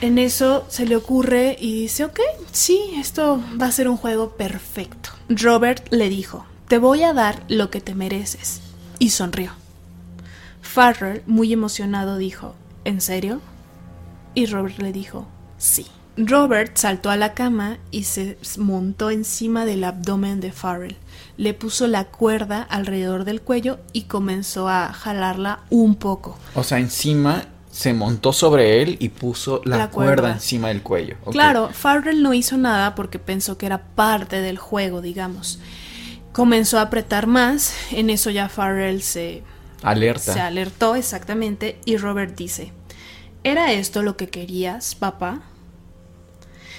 En 0.00 0.18
eso 0.18 0.64
se 0.68 0.87
le 0.87 0.97
ocurre 0.97 1.56
y 1.61 1.83
dice, 1.83 2.04
ok, 2.04 2.21
sí, 2.52 2.80
esto 2.97 3.42
va 3.61 3.66
a 3.66 3.73
ser 3.73 3.88
un 3.88 3.97
juego 3.97 4.30
perfecto. 4.37 5.11
Robert 5.28 5.87
le 5.90 6.09
dijo, 6.09 6.47
te 6.68 6.78
voy 6.78 7.02
a 7.02 7.12
dar 7.12 7.42
lo 7.49 7.71
que 7.71 7.80
te 7.80 7.95
mereces. 7.95 8.61
Y 8.99 9.11
sonrió. 9.11 9.52
Farrell, 10.76 11.23
muy 11.25 11.54
emocionado, 11.54 12.18
dijo, 12.18 12.54
¿en 12.85 13.00
serio? 13.00 13.40
Y 14.35 14.45
Robert 14.45 14.76
le 14.76 14.92
dijo, 14.92 15.26
sí. 15.56 15.87
Robert 16.18 16.76
saltó 16.76 17.09
a 17.09 17.16
la 17.16 17.33
cama 17.33 17.78
y 17.90 18.02
se 18.02 18.37
montó 18.59 19.09
encima 19.09 19.64
del 19.64 19.85
abdomen 19.85 20.38
de 20.40 20.52
Farrell. 20.52 20.97
Le 21.38 21.54
puso 21.54 21.87
la 21.87 22.04
cuerda 22.04 22.61
alrededor 22.61 23.25
del 23.25 23.40
cuello 23.40 23.78
y 23.95 24.02
comenzó 24.02 24.68
a 24.68 24.92
jalarla 24.92 25.61
un 25.71 25.95
poco. 25.95 26.37
O 26.54 26.62
sea, 26.62 26.78
encima 26.78 27.45
se 27.71 27.95
montó 27.95 28.35
sobre 28.35 28.83
él 28.83 28.99
y 29.00 29.09
puso 29.09 29.62
la, 29.64 29.88
cuerda. 29.88 30.33
encima 30.33 30.68
del 30.68 30.83
cuello. 30.83 31.16
Claro, 31.30 31.71
Farrell 31.73 32.23
no 32.23 32.35
hizo 32.35 32.59
nada 32.59 32.95
porque 32.95 33.18
pensó 33.18 33.56
que 33.56 33.64
era 33.64 33.78
parte 33.78 34.42
del 34.42 34.59
juego, 34.59 35.00
digamos. 35.00 35.59
Comenzó 36.33 36.78
a 36.78 36.83
apretar 36.83 37.26
más, 37.26 37.73
en 37.92 38.11
eso 38.11 38.28
ya 38.28 38.50
Farrell 38.50 39.00
se 39.00 39.42
Se 40.33 40.40
alertó 40.40 40.97
exactamente 40.97 41.78
y 41.85 41.97
Robert 41.97 42.37
dice, 42.37 42.73
¿era 43.45 43.73
esto 43.73 44.02
lo 44.02 44.16
que 44.16 44.28
querías, 44.28 44.95
papá? 44.95 45.43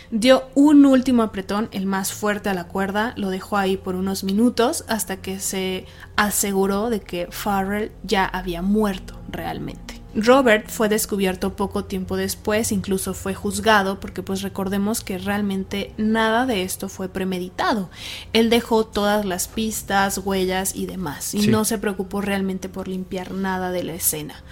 Dio 0.10 0.48
un 0.56 0.86
último 0.86 1.22
apretón, 1.24 1.68
el 1.72 1.86
más 1.86 2.14
fuerte 2.14 2.50
a 2.50 2.54
la 2.54 2.66
cuerda, 2.66 3.14
lo 3.18 3.30
dejó 3.30 3.58
ahí 3.58 3.76
por 3.76 3.96
unos 3.96 4.24
minutos 4.24 4.86
hasta 4.88 5.18
que 5.18 5.40
se 5.40 5.86
aseguró 6.16 6.90
de 6.90 7.02
que 7.02 7.28
Farrell 7.30 7.92
ya 8.04 8.26
había 8.26 8.62
muerto 8.62 9.20
realmente. 9.30 9.97
Robert 10.16 10.70
fue 10.70 10.90
descubierto 10.90 11.56
poco 11.56 11.86
tiempo 11.86 12.16
después, 12.16 12.72
incluso 12.72 13.14
fue 13.14 13.36
juzgado, 13.36 14.00
porque 14.00 14.24
pues 14.24 14.42
recordemos 14.42 15.02
que 15.02 15.18
realmente 15.18 15.94
nada 15.98 16.46
de 16.46 16.64
esto 16.64 16.90
fue 16.90 17.10
premeditado. 17.10 17.90
Él 18.34 18.50
dejó 18.50 18.86
todas 18.86 19.26
las 19.26 19.48
pistas, 19.48 20.18
huellas 20.18 20.76
y 20.76 20.86
demás, 20.86 21.34
y 21.34 21.48
no 21.48 21.66
se 21.66 21.78
preocupó 21.78 22.22
realmente 22.22 22.70
por 22.70 22.88
limpiar 22.88 23.32
nada 23.32 23.72
de 23.72 23.84
la 23.84 23.94
escena 23.94 24.44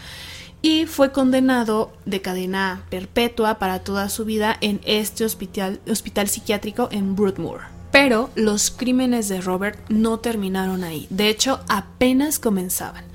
y 0.66 0.88
fue 0.88 1.12
condenado 1.12 1.94
de 2.06 2.24
cadena 2.24 2.86
perpetua 2.90 3.60
para 3.60 3.84
toda 3.84 4.10
su 4.10 4.26
vida 4.26 4.58
en 4.62 4.82
este 4.84 5.24
hospital, 5.24 5.80
hospital 5.88 6.28
psiquiátrico 6.28 6.90
en 6.92 7.16
Broadmoor. 7.16 7.62
Pero 7.92 8.32
los 8.34 8.72
crímenes 8.72 9.30
de 9.30 9.42
Robert 9.42 9.78
no 9.90 10.20
terminaron 10.20 10.84
ahí, 10.84 11.06
de 11.12 11.30
hecho 11.30 11.60
apenas 11.70 12.40
comenzaban. 12.40 13.06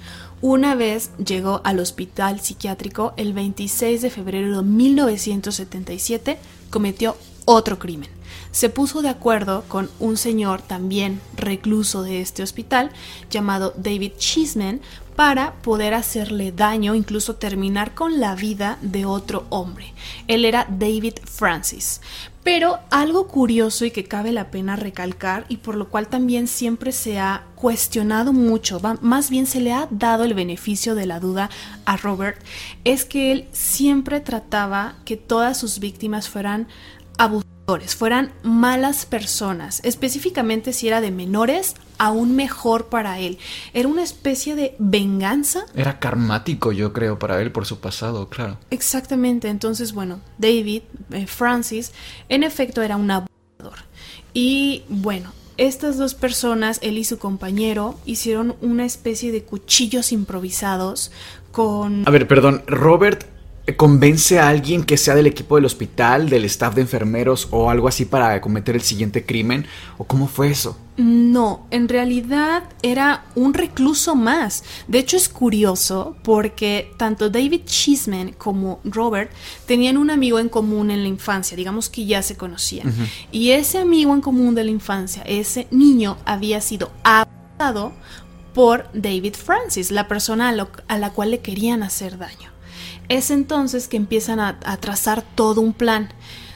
Una 0.42 0.74
vez 0.74 1.10
llegó 1.22 1.60
al 1.64 1.80
hospital 1.80 2.40
psiquiátrico 2.40 3.12
el 3.18 3.34
26 3.34 4.00
de 4.00 4.08
febrero 4.08 4.56
de 4.56 4.62
1977, 4.62 6.38
cometió 6.70 7.14
otro 7.44 7.78
crimen. 7.78 8.08
Se 8.50 8.70
puso 8.70 9.02
de 9.02 9.10
acuerdo 9.10 9.64
con 9.68 9.90
un 9.98 10.16
señor 10.16 10.62
también 10.62 11.20
recluso 11.36 12.02
de 12.02 12.22
este 12.22 12.42
hospital 12.42 12.90
llamado 13.30 13.74
David 13.76 14.12
Chisman 14.16 14.80
para 15.14 15.52
poder 15.60 15.92
hacerle 15.92 16.52
daño, 16.52 16.94
incluso 16.94 17.36
terminar 17.36 17.94
con 17.94 18.18
la 18.18 18.34
vida 18.34 18.78
de 18.80 19.04
otro 19.04 19.44
hombre. 19.50 19.92
Él 20.26 20.46
era 20.46 20.66
David 20.70 21.14
Francis. 21.24 22.00
Pero 22.42 22.78
algo 22.90 23.28
curioso 23.28 23.84
y 23.84 23.90
que 23.90 24.04
cabe 24.04 24.32
la 24.32 24.50
pena 24.50 24.74
recalcar 24.74 25.44
y 25.50 25.58
por 25.58 25.76
lo 25.76 25.90
cual 25.90 26.08
también 26.08 26.48
siempre 26.48 26.92
se 26.92 27.18
ha 27.18 27.44
cuestionado 27.60 28.32
mucho, 28.32 28.80
más 29.02 29.28
bien 29.28 29.46
se 29.46 29.60
le 29.60 29.72
ha 29.72 29.86
dado 29.90 30.24
el 30.24 30.34
beneficio 30.34 30.94
de 30.94 31.06
la 31.06 31.20
duda 31.20 31.50
a 31.84 31.96
Robert, 31.96 32.42
es 32.84 33.04
que 33.04 33.32
él 33.32 33.48
siempre 33.52 34.20
trataba 34.20 34.94
que 35.04 35.16
todas 35.16 35.58
sus 35.58 35.78
víctimas 35.78 36.28
fueran 36.28 36.68
abusadas 37.18 37.50
fueran 37.96 38.32
malas 38.42 39.06
personas, 39.06 39.80
específicamente 39.84 40.72
si 40.72 40.88
era 40.88 41.00
de 41.00 41.12
menores, 41.12 41.76
aún 41.98 42.34
mejor 42.34 42.88
para 42.88 43.20
él. 43.20 43.38
Era 43.72 43.86
una 43.86 44.02
especie 44.02 44.56
de 44.56 44.74
venganza. 44.78 45.66
Era 45.74 46.00
karmático, 46.00 46.72
yo 46.72 46.92
creo, 46.92 47.18
para 47.18 47.40
él 47.40 47.52
por 47.52 47.66
su 47.66 47.78
pasado, 47.78 48.28
claro. 48.28 48.58
Exactamente, 48.70 49.48
entonces, 49.48 49.92
bueno, 49.92 50.20
David, 50.38 50.82
eh, 51.12 51.26
Francis, 51.28 51.92
en 52.28 52.42
efecto 52.42 52.82
era 52.82 52.96
un 52.96 53.10
abusador. 53.10 53.84
Y 54.34 54.82
bueno, 54.88 55.32
estas 55.60 55.98
dos 55.98 56.14
personas, 56.14 56.78
él 56.82 56.96
y 56.96 57.04
su 57.04 57.18
compañero, 57.18 57.94
hicieron 58.06 58.56
una 58.62 58.86
especie 58.86 59.30
de 59.30 59.42
cuchillos 59.42 60.10
improvisados 60.10 61.12
con... 61.52 62.02
A 62.08 62.10
ver, 62.10 62.26
perdón, 62.26 62.62
Robert 62.66 63.26
convence 63.76 64.38
a 64.38 64.48
alguien 64.48 64.84
que 64.84 64.96
sea 64.96 65.14
del 65.14 65.26
equipo 65.26 65.56
del 65.56 65.64
hospital, 65.64 66.28
del 66.28 66.44
staff 66.44 66.74
de 66.74 66.82
enfermeros 66.82 67.48
o 67.50 67.70
algo 67.70 67.88
así 67.88 68.04
para 68.04 68.40
cometer 68.40 68.74
el 68.74 68.82
siguiente 68.82 69.24
crimen? 69.24 69.66
¿O 69.98 70.04
cómo 70.04 70.26
fue 70.26 70.50
eso? 70.50 70.76
No, 70.96 71.66
en 71.70 71.88
realidad 71.88 72.64
era 72.82 73.24
un 73.34 73.54
recluso 73.54 74.14
más. 74.14 74.64
De 74.86 74.98
hecho 74.98 75.16
es 75.16 75.28
curioso 75.28 76.16
porque 76.22 76.92
tanto 76.96 77.30
David 77.30 77.62
Chisman 77.64 78.32
como 78.32 78.80
Robert 78.84 79.30
tenían 79.66 79.96
un 79.96 80.10
amigo 80.10 80.38
en 80.38 80.48
común 80.48 80.90
en 80.90 81.02
la 81.02 81.08
infancia, 81.08 81.56
digamos 81.56 81.88
que 81.88 82.04
ya 82.04 82.22
se 82.22 82.36
conocían. 82.36 82.92
Y 83.32 83.50
ese 83.50 83.78
amigo 83.78 84.12
en 84.14 84.20
común 84.20 84.54
de 84.54 84.64
la 84.64 84.70
infancia, 84.70 85.22
ese 85.22 85.68
niño 85.70 86.18
había 86.26 86.60
sido 86.60 86.90
abusado 87.02 87.92
por 88.52 88.88
David 88.92 89.34
Francis, 89.34 89.90
la 89.90 90.08
persona 90.08 90.50
a 90.88 90.98
la 90.98 91.10
cual 91.10 91.30
le 91.30 91.38
querían 91.38 91.82
hacer 91.82 92.18
daño. 92.18 92.49
Es 93.10 93.32
entonces 93.32 93.88
que 93.88 93.96
empiezan 93.96 94.38
a, 94.38 94.60
trazar 94.78 95.22
todo 95.34 95.60
un 95.60 95.72
plan 95.72 96.10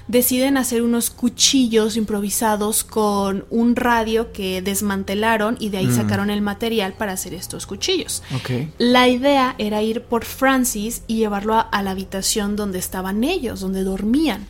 deciden 0.06 0.56
hacer 0.56 0.82
unos 0.82 1.10
cuchillos 1.10 1.96
improvisados 1.96 2.84
con 2.84 3.46
un 3.50 3.74
radio 3.74 4.32
que 4.32 4.62
desmantelaron 4.62 5.56
y 5.58 5.70
de 5.70 5.78
ahí 5.78 5.86
mm. 5.86 5.96
sacaron 5.96 6.30
el 6.30 6.42
material 6.42 6.92
para 6.92 7.12
hacer 7.12 7.34
estos 7.34 7.66
cuchillos. 7.66 8.22
La 8.78 9.08
idea 9.08 9.56
era 9.58 9.82
ir 9.82 10.02
por 10.02 10.24
Francis 10.24 11.02
y 11.08 11.16
llevarlo 11.16 11.54
a, 11.54 11.82
la 11.82 11.90
habitación 11.90 12.54
donde 12.54 12.78
estaban 12.78 13.24
ellos, 13.24 13.60
donde 13.60 13.82
dormían. 13.82 14.46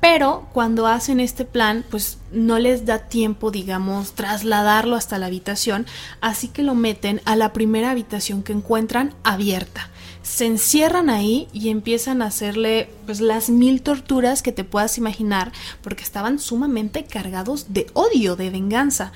Pero 0.00 0.48
cuando 0.52 0.86
hacen 0.86 1.18
este 1.18 1.44
plan, 1.44 1.84
pues 1.88 2.18
no 2.30 2.58
les 2.58 2.84
da 2.84 2.98
tiempo, 3.08 3.50
digamos, 3.50 4.12
trasladarlo 4.12 4.96
hasta 4.96 5.18
la 5.18 5.26
habitación, 5.26 5.86
así 6.20 6.48
que 6.48 6.62
lo 6.62 6.74
meten 6.74 7.22
a 7.24 7.36
la 7.36 7.52
primera 7.52 7.92
habitación 7.92 8.42
que 8.42 8.52
encuentran 8.52 9.14
abierta 9.22 9.90
se 10.28 10.44
encierran 10.44 11.08
ahí 11.08 11.48
y 11.54 11.70
empiezan 11.70 12.20
a 12.20 12.26
hacerle 12.26 12.90
pues 13.06 13.20
las 13.20 13.48
mil 13.48 13.80
torturas 13.80 14.42
que 14.42 14.52
te 14.52 14.62
puedas 14.62 14.98
imaginar 14.98 15.52
porque 15.80 16.04
estaban 16.04 16.38
sumamente 16.38 17.04
cargados 17.04 17.72
de 17.72 17.86
odio, 17.94 18.36
de 18.36 18.50
venganza. 18.50 19.12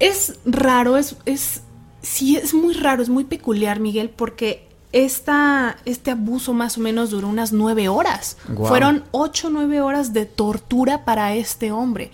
Es 0.00 0.40
raro, 0.44 0.96
es, 0.96 1.14
es 1.26 1.62
sí 2.02 2.36
es 2.36 2.54
muy 2.54 2.74
raro, 2.74 3.02
es 3.02 3.08
muy 3.08 3.22
peculiar, 3.22 3.78
Miguel, 3.78 4.10
porque 4.10 4.66
esta, 4.90 5.76
este 5.84 6.10
abuso 6.10 6.52
más 6.52 6.76
o 6.76 6.80
menos 6.80 7.10
duró 7.10 7.28
unas 7.28 7.52
nueve 7.52 7.88
horas. 7.88 8.36
Fueron 8.56 9.04
ocho, 9.12 9.48
nueve 9.48 9.80
horas 9.80 10.12
de 10.12 10.26
tortura 10.26 11.04
para 11.04 11.36
este 11.36 11.70
hombre. 11.70 12.10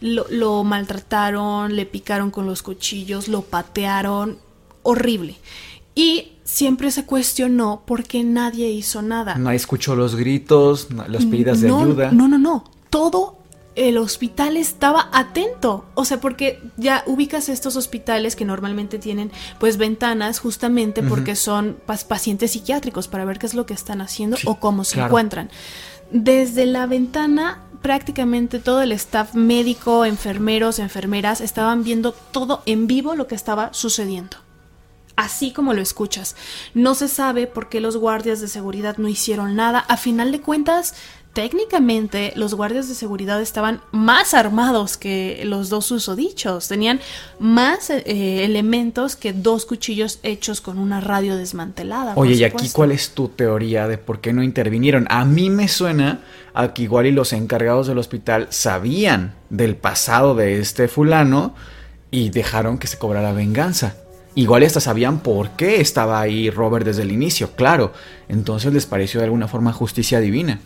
Lo, 0.00 0.26
lo 0.30 0.62
maltrataron, 0.62 1.74
le 1.74 1.86
picaron 1.86 2.30
con 2.30 2.46
los 2.46 2.62
cuchillos, 2.62 3.26
lo 3.26 3.42
patearon, 3.42 4.38
horrible. 4.84 5.36
Y 5.98 6.34
siempre 6.44 6.92
se 6.92 7.04
cuestionó 7.06 7.82
por 7.84 8.04
qué 8.04 8.22
nadie 8.22 8.70
hizo 8.70 9.02
nada. 9.02 9.34
Nadie 9.34 9.56
escuchó 9.56 9.96
los 9.96 10.14
gritos, 10.14 10.86
las 11.08 11.26
pedidas 11.26 11.60
de 11.60 11.66
ayuda. 11.66 12.12
No, 12.12 12.28
no, 12.28 12.38
no. 12.38 12.62
Todo 12.88 13.36
el 13.74 13.98
hospital 13.98 14.56
estaba 14.56 15.08
atento. 15.12 15.86
O 15.96 16.04
sea, 16.04 16.20
porque 16.20 16.62
ya 16.76 17.02
ubicas 17.08 17.48
estos 17.48 17.74
hospitales 17.74 18.36
que 18.36 18.44
normalmente 18.44 19.00
tienen 19.00 19.32
pues 19.58 19.76
ventanas 19.76 20.38
justamente 20.38 21.02
porque 21.02 21.34
son 21.34 21.78
pacientes 22.06 22.52
psiquiátricos 22.52 23.08
para 23.08 23.24
ver 23.24 23.40
qué 23.40 23.46
es 23.46 23.54
lo 23.54 23.66
que 23.66 23.74
están 23.74 24.00
haciendo 24.00 24.36
o 24.44 24.60
cómo 24.60 24.84
se 24.84 25.00
encuentran. 25.00 25.50
Desde 26.12 26.66
la 26.66 26.86
ventana 26.86 27.64
prácticamente 27.82 28.60
todo 28.60 28.82
el 28.82 28.92
staff 28.92 29.34
médico, 29.34 30.04
enfermeros, 30.04 30.78
enfermeras 30.78 31.40
estaban 31.40 31.82
viendo 31.82 32.12
todo 32.12 32.62
en 32.66 32.86
vivo 32.86 33.16
lo 33.16 33.26
que 33.26 33.34
estaba 33.34 33.74
sucediendo 33.74 34.36
así 35.18 35.50
como 35.52 35.74
lo 35.74 35.82
escuchas. 35.82 36.36
No 36.74 36.94
se 36.94 37.08
sabe 37.08 37.48
por 37.48 37.68
qué 37.68 37.80
los 37.80 37.96
guardias 37.96 38.40
de 38.40 38.46
seguridad 38.46 38.98
no 38.98 39.08
hicieron 39.08 39.56
nada. 39.56 39.80
A 39.80 39.96
final 39.96 40.30
de 40.30 40.40
cuentas, 40.40 40.94
técnicamente 41.32 42.32
los 42.36 42.54
guardias 42.54 42.88
de 42.88 42.94
seguridad 42.94 43.42
estaban 43.42 43.80
más 43.90 44.32
armados 44.32 44.96
que 44.96 45.42
los 45.44 45.70
dos 45.70 45.90
usodichos. 45.90 46.68
Tenían 46.68 47.00
más 47.40 47.90
eh, 47.90 48.44
elementos 48.44 49.16
que 49.16 49.32
dos 49.32 49.66
cuchillos 49.66 50.20
hechos 50.22 50.60
con 50.60 50.78
una 50.78 51.00
radio 51.00 51.36
desmantelada. 51.36 52.12
Oye, 52.14 52.34
y 52.34 52.44
aquí 52.44 52.70
cuál 52.70 52.92
es 52.92 53.10
tu 53.10 53.28
teoría 53.28 53.88
de 53.88 53.98
por 53.98 54.20
qué 54.20 54.32
no 54.32 54.44
intervinieron? 54.44 55.08
A 55.10 55.24
mí 55.24 55.50
me 55.50 55.66
suena 55.66 56.20
a 56.54 56.72
que 56.72 56.82
igual 56.82 57.06
y 57.06 57.12
los 57.12 57.32
encargados 57.32 57.88
del 57.88 57.98
hospital 57.98 58.46
sabían 58.50 59.34
del 59.50 59.74
pasado 59.74 60.36
de 60.36 60.60
este 60.60 60.86
fulano 60.86 61.56
y 62.12 62.30
dejaron 62.30 62.78
que 62.78 62.86
se 62.86 62.98
cobrara 62.98 63.32
venganza. 63.32 63.96
Igual 64.38 64.62
hasta 64.62 64.78
sabían 64.78 65.18
por 65.18 65.50
qué 65.56 65.80
estaba 65.80 66.20
ahí 66.20 66.48
Robert 66.48 66.86
desde 66.86 67.02
el 67.02 67.10
inicio, 67.10 67.56
claro. 67.56 67.92
Entonces 68.28 68.72
les 68.72 68.86
pareció 68.86 69.18
de 69.18 69.24
alguna 69.24 69.48
forma 69.48 69.72
justicia 69.72 70.20
divina. 70.20 70.60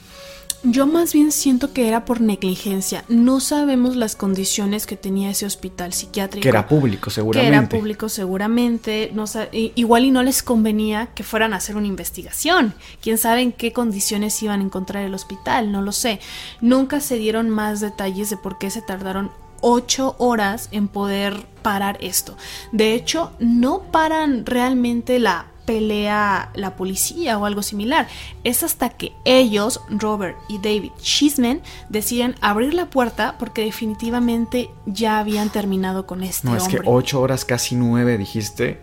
Yo 0.63 0.87
más 0.87 1.15
bien 1.15 1.33
siento 1.33 1.73
que 1.73 1.89
era 1.89 2.05
por 2.05 2.21
negligencia. 2.21 3.03
No 3.09 3.41
sabemos 3.41 3.97
las 3.97 4.15
condiciones 4.15 4.87
que 4.87 4.99
tenía 4.99 5.31
ese 5.31 5.47
hospital 5.47 5.95
psiquiátrico. 5.95 6.43
Que 6.43 6.51
era 6.51 6.69
público, 6.69 7.09
seguramente. 7.09 7.51
Que 7.51 7.57
era 7.57 7.69
público, 7.71 8.11
seguramente. 8.11 9.11
No, 9.15 9.25
igual 9.53 10.05
y 10.05 10.11
no 10.11 10.23
les 10.23 10.43
convenía 10.43 11.09
que 11.15 11.23
fueran 11.23 11.55
a 11.55 11.57
hacer 11.57 11.75
una 11.77 11.87
investigación. 11.87 12.75
Quién 13.01 13.17
sabe 13.17 13.41
en 13.41 13.53
qué 13.53 13.73
condiciones 13.73 14.43
iban 14.43 14.61
a 14.61 14.65
encontrar 14.65 15.03
el 15.03 15.15
hospital, 15.15 15.73
no 15.73 15.81
lo 15.81 15.93
sé. 15.93 16.21
Nunca 16.61 17.01
se 17.01 17.17
dieron 17.17 17.49
más 17.49 17.81
detalles 17.81 18.29
de 18.29 18.37
por 18.37 18.59
qué 18.59 18.69
se 18.69 18.83
tardaron 18.83 19.31
ocho 19.63 20.15
horas 20.19 20.69
en 20.73 20.89
poder 20.89 21.47
parar 21.63 21.97
esto. 22.03 22.37
De 22.73 22.93
hecho, 22.93 23.33
no 23.39 23.81
paran 23.91 24.45
realmente 24.45 25.19
la 25.19 25.47
pelea 25.65 26.51
la 26.55 26.77
policía 26.77 27.39
o 27.39 27.47
algo 27.47 27.63
similar. 27.63 28.09
Es 28.45 28.63
hasta 28.63 28.91
que 28.91 29.13
ellos, 29.25 29.81
Robert 29.89 30.37
y 30.49 30.59
David 30.59 30.91
Chisman, 31.01 31.63
deciden 31.89 32.35
abrir 32.41 32.75
la 32.75 32.91
puerta 32.91 33.37
porque 33.39 33.65
definitivamente 33.65 34.71
ya 34.87 35.19
habían 35.19 35.51
terminado 35.51 36.07
con 36.07 36.23
este 36.23 36.49
no, 36.49 36.57
es 36.57 36.69
que 36.69 36.81
ocho 36.85 37.21
horas, 37.21 37.45
casi 37.45 37.77
nueve, 37.77 38.19
dijiste, 38.19 38.81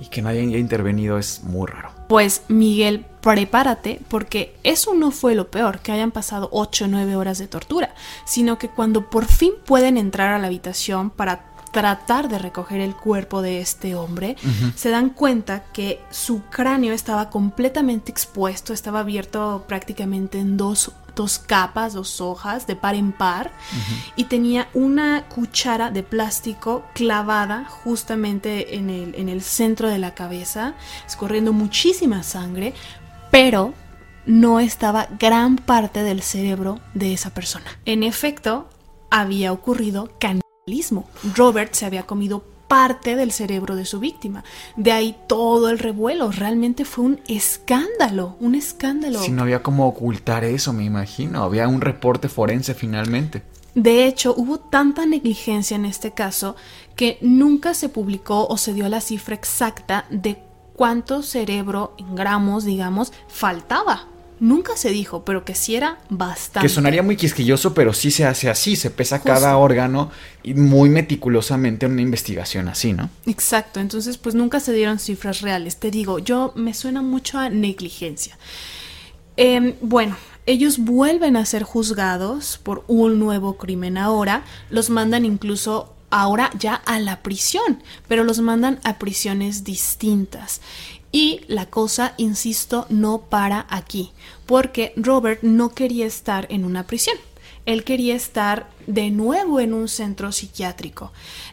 y 0.00 0.06
que 0.06 0.22
nadie 0.22 0.40
haya 0.40 0.58
intervenido 0.58 1.18
es 1.18 1.42
muy 1.44 1.66
raro. 1.68 1.90
Pues 2.08 2.42
Miguel, 2.48 3.06
prepárate 3.20 4.00
porque 4.08 4.56
eso 4.64 4.94
no 4.94 5.10
fue 5.10 5.34
lo 5.34 5.50
peor, 5.50 5.80
que 5.80 5.92
hayan 5.92 6.10
pasado 6.10 6.48
ocho 6.52 6.86
o 6.86 6.88
nueve 6.88 7.16
horas 7.16 7.38
de 7.38 7.46
tortura, 7.46 7.94
sino 8.24 8.58
que 8.58 8.68
cuando 8.68 9.10
por 9.10 9.26
fin 9.26 9.52
pueden 9.64 9.96
entrar 9.96 10.32
a 10.32 10.38
la 10.38 10.48
habitación 10.48 11.10
para 11.10 11.50
tratar 11.70 12.28
de 12.28 12.38
recoger 12.38 12.80
el 12.80 12.96
cuerpo 12.96 13.42
de 13.42 13.60
este 13.60 13.94
hombre, 13.94 14.36
se 14.74 14.90
dan 14.90 15.10
cuenta 15.10 15.64
que 15.72 16.00
su 16.10 16.42
cráneo 16.44 16.92
estaba 16.92 17.30
completamente 17.30 18.10
expuesto, 18.10 18.72
estaba 18.72 19.00
abierto 19.00 19.64
prácticamente 19.68 20.40
en 20.40 20.56
dos, 20.56 20.90
capas, 21.38 21.92
dos 21.92 22.20
hojas, 22.20 22.66
de 22.66 22.76
par 22.76 22.94
en 22.94 23.12
par, 23.12 23.52
y 24.16 24.24
tenía 24.24 24.68
una 24.74 25.26
cuchara 25.28 25.90
de 25.90 26.02
plástico 26.02 26.84
clavada 26.94 27.64
justamente 27.64 28.76
en 28.76 28.90
el, 28.90 29.14
en 29.14 29.28
el 29.28 29.42
centro 29.42 29.88
de 29.88 29.98
la 29.98 30.14
cabeza, 30.14 30.74
escorriendo 31.06 31.52
muchísima 31.52 32.22
sangre, 32.22 32.74
pero 33.30 33.74
no 34.26 34.60
estaba 34.60 35.08
gran 35.18 35.56
parte 35.56 36.02
del 36.02 36.22
cerebro 36.22 36.80
de 36.94 37.12
esa 37.12 37.30
persona. 37.30 37.66
En 37.84 38.02
efecto, 38.02 38.68
había 39.10 39.52
ocurrido 39.52 40.10
can 40.18 40.40
Robert 41.34 41.74
se 41.74 41.86
había 41.86 42.06
comido 42.06 42.44
parte 42.70 43.16
del 43.16 43.32
cerebro 43.32 43.74
de 43.74 43.84
su 43.84 43.98
víctima. 43.98 44.44
De 44.76 44.92
ahí 44.92 45.16
todo 45.26 45.70
el 45.70 45.80
revuelo. 45.80 46.30
Realmente 46.30 46.84
fue 46.84 47.04
un 47.04 47.20
escándalo, 47.26 48.36
un 48.38 48.54
escándalo. 48.54 49.18
Si 49.18 49.32
no 49.32 49.42
había 49.42 49.60
como 49.60 49.88
ocultar 49.88 50.44
eso, 50.44 50.72
me 50.72 50.84
imagino. 50.84 51.42
Había 51.42 51.66
un 51.66 51.80
reporte 51.80 52.28
forense 52.28 52.74
finalmente. 52.74 53.42
De 53.74 54.06
hecho, 54.06 54.34
hubo 54.36 54.60
tanta 54.60 55.04
negligencia 55.04 55.74
en 55.74 55.84
este 55.84 56.12
caso 56.12 56.54
que 56.94 57.18
nunca 57.22 57.74
se 57.74 57.88
publicó 57.88 58.46
o 58.46 58.56
se 58.56 58.72
dio 58.72 58.88
la 58.88 59.00
cifra 59.00 59.34
exacta 59.34 60.06
de 60.08 60.40
cuánto 60.76 61.24
cerebro 61.24 61.94
en 61.98 62.14
gramos, 62.14 62.64
digamos, 62.64 63.12
faltaba 63.26 64.06
Nunca 64.40 64.74
se 64.76 64.90
dijo, 64.90 65.24
pero 65.24 65.44
que 65.44 65.54
sí 65.54 65.76
era 65.76 65.98
bastante. 66.08 66.66
Que 66.66 66.72
sonaría 66.72 67.02
muy 67.02 67.16
quisquilloso, 67.16 67.74
pero 67.74 67.92
sí 67.92 68.10
se 68.10 68.24
hace 68.24 68.48
así, 68.48 68.74
se 68.74 68.90
pesa 68.90 69.22
cada 69.22 69.56
órgano 69.58 70.10
y 70.42 70.54
muy 70.54 70.88
meticulosamente 70.88 71.84
en 71.84 71.92
una 71.92 72.02
investigación 72.02 72.68
así, 72.68 72.94
¿no? 72.94 73.10
Exacto, 73.26 73.80
entonces 73.80 74.16
pues 74.16 74.34
nunca 74.34 74.58
se 74.58 74.72
dieron 74.72 74.98
cifras 74.98 75.42
reales. 75.42 75.76
Te 75.76 75.90
digo, 75.90 76.18
yo 76.18 76.52
me 76.56 76.72
suena 76.72 77.02
mucho 77.02 77.38
a 77.38 77.50
negligencia. 77.50 78.38
Em, 79.36 79.74
bueno, 79.82 80.16
ellos 80.46 80.78
vuelven 80.78 81.36
a 81.36 81.44
ser 81.44 81.62
juzgados 81.62 82.58
por 82.62 82.84
un 82.88 83.18
nuevo 83.18 83.58
crimen 83.58 83.98
ahora, 83.98 84.44
los 84.70 84.88
mandan 84.90 85.24
incluso 85.24 85.94
ahora 86.10 86.50
ya 86.58 86.74
a 86.74 86.98
la 86.98 87.22
prisión, 87.22 87.82
pero 88.08 88.24
los 88.24 88.40
mandan 88.40 88.80
a 88.84 88.98
prisiones 88.98 89.64
distintas. 89.64 90.60
Y 91.12 91.40
la 91.48 91.66
cosa, 91.66 92.14
insisto, 92.18 92.86
no 92.88 93.22
para 93.22 93.66
aquí, 93.68 94.12
porque 94.46 94.92
Robert 94.96 95.42
no 95.42 95.70
quería 95.70 96.06
estar 96.06 96.46
en 96.50 96.64
una 96.64 96.86
prisión. 96.86 97.16
Él 97.66 97.84
quería 97.84 98.14
estar 98.14 98.70
de 98.86 99.10
nuevo 99.10 99.60
en 99.60 99.74
un 99.74 99.88
centro 99.88 100.32
psiquiátrico. 100.32 101.12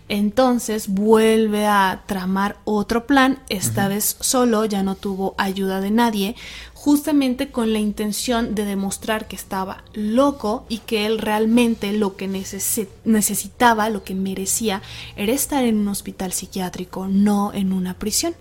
Entonces 0.10 0.88
vuelve 0.88 1.65
a 1.65 2.04
tramar 2.06 2.58
otro 2.63 3.06
plan, 3.06 3.43
esta 3.50 3.88
vez 3.88 4.15
solo, 4.20 4.63
ya 4.65 4.84
no 4.84 4.96
tuvo 4.96 5.36
ayuda 5.38 5.82
de 5.82 5.91
nadie, 5.91 6.36
justamente 6.74 7.52
con 7.52 7.74
la 7.74 7.80
intención 7.80 8.56
de 8.56 8.63
demostrar 8.63 9.28
que 9.28 9.36
estaba 9.36 9.84
loco 9.93 10.65
y 10.70 10.78
que 10.80 11.06
él 11.06 11.17
realmente 11.17 11.91
lo 11.91 12.15
que 12.15 12.28
necesitaba, 12.28 13.89
lo 13.89 14.04
que 14.04 14.15
merecía, 14.15 14.82
era 15.17 15.34
estar 15.34 15.65
en 15.65 15.78
un 15.78 15.89
hospital 15.89 16.32
psiquiátrico, 16.32 17.08
no 17.08 17.52
en 17.54 17.74
una 17.74 17.96
prisión. 17.96 18.34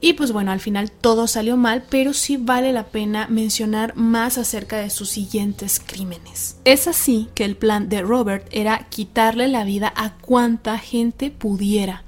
Y 0.00 0.14
pues 0.14 0.32
bueno, 0.32 0.50
al 0.50 0.60
final 0.60 0.90
todo 0.90 1.26
salió 1.26 1.56
mal, 1.56 1.84
pero 1.88 2.14
sí 2.14 2.38
vale 2.38 2.72
la 2.72 2.86
pena 2.86 3.26
mencionar 3.28 3.96
más 3.96 4.38
acerca 4.38 4.78
de 4.78 4.88
sus 4.88 5.10
siguientes 5.10 5.80
crímenes. 5.84 6.56
Es 6.64 6.86
así 6.86 7.28
que 7.34 7.44
el 7.44 7.56
plan 7.56 7.88
de 7.88 8.00
Robert 8.00 8.46
era 8.50 8.86
quitarle 8.88 9.48
la 9.48 9.64
vida 9.64 9.92
a 9.94 10.14
cuanta 10.14 10.78
gente 10.78 11.30
pudiera. 11.30 12.04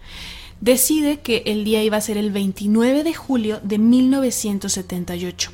Decide 0.62 1.20
que 1.20 1.42
el 1.46 1.64
día 1.64 1.82
iba 1.82 1.96
a 1.96 2.00
ser 2.00 2.16
el 2.16 2.30
29 2.30 3.02
de 3.02 3.14
julio 3.14 3.60
de 3.62 3.78
1978. 3.78 5.50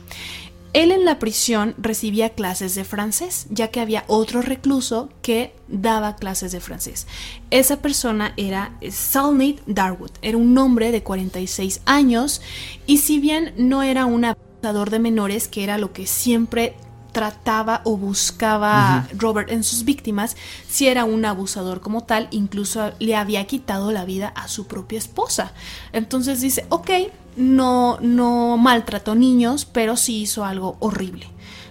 Él 0.73 0.93
en 0.93 1.05
la 1.05 1.19
prisión 1.19 1.75
recibía 1.79 2.31
clases 2.31 2.75
de 2.75 2.85
francés, 2.85 3.47
ya 3.51 3.69
que 3.69 3.81
había 3.81 4.05
otro 4.07 4.43
recluso 4.43 5.09
que 5.23 5.55
daba 5.69 6.17
clases 6.17 6.53
de 6.53 6.61
francés. 6.61 7.07
Esa 7.51 7.81
persona 7.81 8.35
era 8.37 8.73
Salnate 8.91 9.63
Darwood, 9.67 10.11
era 10.23 10.37
un 10.37 10.57
hombre 10.59 10.93
de 10.93 11.03
46 11.03 11.81
años 11.87 12.43
y 12.87 12.99
si 12.99 13.19
bien 13.19 13.55
no 13.57 13.83
era 13.83 14.05
un 14.07 14.25
abusador 14.25 14.91
de 14.91 14.99
menores, 14.99 15.49
que 15.49 15.65
era 15.65 15.79
lo 15.79 15.93
que 15.93 16.07
siempre 16.07 16.75
trataba 17.13 17.81
o 17.85 17.97
buscaba 17.97 19.09
Robert 19.17 19.51
en 19.51 19.65
sus 19.65 19.85
víctimas, 19.85 20.37
si 20.69 20.87
era 20.87 21.05
un 21.05 21.25
abusador 21.25 21.81
como 21.81 22.05
tal, 22.05 22.29
incluso 22.31 22.93
le 22.99 23.17
había 23.17 23.47
quitado 23.47 23.91
la 23.91 24.05
vida 24.05 24.33
a 24.37 24.49
su 24.49 24.67
propia 24.67 24.99
esposa. 24.99 25.53
Entonces 25.93 26.41
dice, 26.41 26.67
ok, 26.69 26.91
no, 27.39 27.99
no 28.01 28.57
maltrató 28.59 29.15
niños, 29.15 29.65
pero 29.65 29.97
sí 29.97 30.23
hizo 30.23 30.45
algo 30.45 30.77
horrible. 30.81 31.27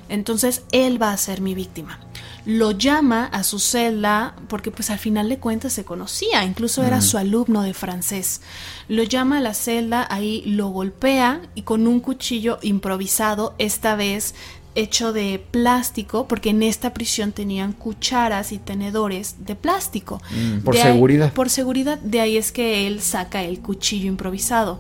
Entonces 0.10 0.64
él 0.72 1.02
va 1.02 1.12
a 1.12 1.18
ser 1.18 1.42
mi 1.42 1.54
víctima. 1.54 2.00
Lo 2.46 2.72
llama 2.72 3.26
a 3.26 3.44
su 3.44 3.60
celda 3.60 4.34
porque 4.48 4.72
pues 4.72 4.90
al 4.90 5.00
final 5.00 5.28
de 5.28 5.38
cuentas 5.38 5.74
se 5.74 5.84
conocía, 5.84 6.46
incluso 6.46 6.82
era 6.82 7.02
su 7.02 7.18
alumno 7.18 7.62
de 7.62 7.74
francés. 7.74 8.42
Lo 8.88 9.04
llama 9.04 9.40
a 9.40 9.42
la 9.42 9.54
celda, 9.54 10.08
ahí 10.10 10.44
lo 10.46 10.70
golpea 10.70 11.42
y 11.56 11.64
con 11.64 11.88
un 11.88 12.00
cuchillo 12.00 12.58
improvisado, 12.62 13.54
esta 13.58 13.98
vez 13.98 14.34
hecho 14.76 15.12
de 15.12 15.44
plástico, 15.52 16.28
porque 16.28 16.52
en 16.52 16.64
esta 16.64 16.94
prisión 16.94 17.34
tenían 17.34 17.74
cucharas 17.74 18.54
y 18.54 18.60
tenedores 18.60 19.46
de 19.46 19.56
plástico. 19.56 20.22
Mm, 20.32 20.60
por 20.60 20.78
seguridad. 20.78 21.34
por 21.34 21.50
seguridad, 21.50 22.00
de 22.00 22.22
ahí 22.22 22.38
es 22.38 22.54
que 22.54 22.88
él 22.88 23.02
saca 23.02 23.44
el 23.44 23.60
cuchillo 23.60 24.08
improvisado. 24.08 24.80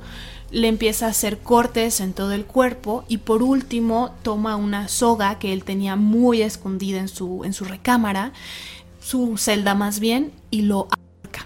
Le 0.52 0.68
empieza 0.68 1.08
a 1.08 1.10
hacer 1.10 1.40
cortes 1.40 2.00
en 2.00 2.14
todo 2.14 2.32
el 2.32 2.46
cuerpo 2.46 3.04
y 3.08 3.18
por 3.18 3.44
último 3.44 4.16
toma 4.24 4.56
una 4.56 4.88
soga 4.88 5.40
que 5.40 5.52
él 5.52 5.64
tenía 5.64 5.96
muy 5.96 6.42
escondida 6.42 7.00
en 7.00 7.10
su, 7.10 7.44
en 7.44 7.54
su 7.54 7.66
recámara, 7.66 8.32
su 9.02 9.38
celda 9.38 9.76
más 9.76 10.00
bien, 10.00 10.32
y 10.50 10.62
lo 10.62 10.88
ahorca. 10.90 11.46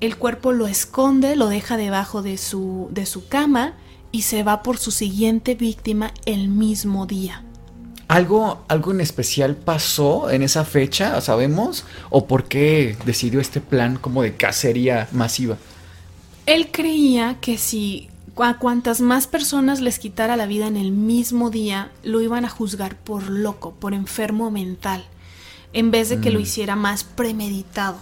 El 0.00 0.16
cuerpo 0.16 0.52
lo 0.52 0.66
esconde, 0.66 1.36
lo 1.36 1.48
deja 1.48 1.76
debajo 1.76 2.22
de 2.22 2.36
su, 2.36 2.88
de 2.90 3.06
su 3.06 3.28
cama 3.28 3.74
y 4.12 4.22
se 4.22 4.42
va 4.42 4.62
por 4.62 4.78
su 4.78 4.90
siguiente 4.90 5.54
víctima 5.54 6.12
el 6.26 6.48
mismo 6.48 7.06
día. 7.06 7.42
¿Algo, 8.06 8.64
¿Algo 8.68 8.92
en 8.92 9.00
especial 9.00 9.56
pasó 9.56 10.30
en 10.30 10.42
esa 10.42 10.64
fecha, 10.64 11.20
sabemos? 11.20 11.84
¿O 12.10 12.26
por 12.26 12.44
qué 12.44 12.96
decidió 13.06 13.40
este 13.40 13.60
plan 13.60 13.96
como 13.96 14.22
de 14.22 14.36
cacería 14.36 15.08
masiva? 15.12 15.56
Él 16.46 16.68
creía 16.70 17.38
que 17.40 17.56
si 17.56 18.08
a 18.38 18.58
cuantas 18.58 19.00
más 19.00 19.26
personas 19.26 19.80
les 19.80 19.98
quitara 19.98 20.36
la 20.36 20.46
vida 20.46 20.66
en 20.66 20.76
el 20.76 20.90
mismo 20.92 21.50
día, 21.50 21.90
lo 22.02 22.20
iban 22.20 22.44
a 22.44 22.48
juzgar 22.48 22.96
por 22.96 23.28
loco, 23.30 23.74
por 23.78 23.94
enfermo 23.94 24.50
mental, 24.50 25.04
en 25.72 25.90
vez 25.90 26.08
de 26.08 26.20
que 26.20 26.30
lo 26.30 26.38
Mm. 26.40 26.42
hiciera 26.42 26.74
más 26.76 27.04
premeditado. 27.04 27.96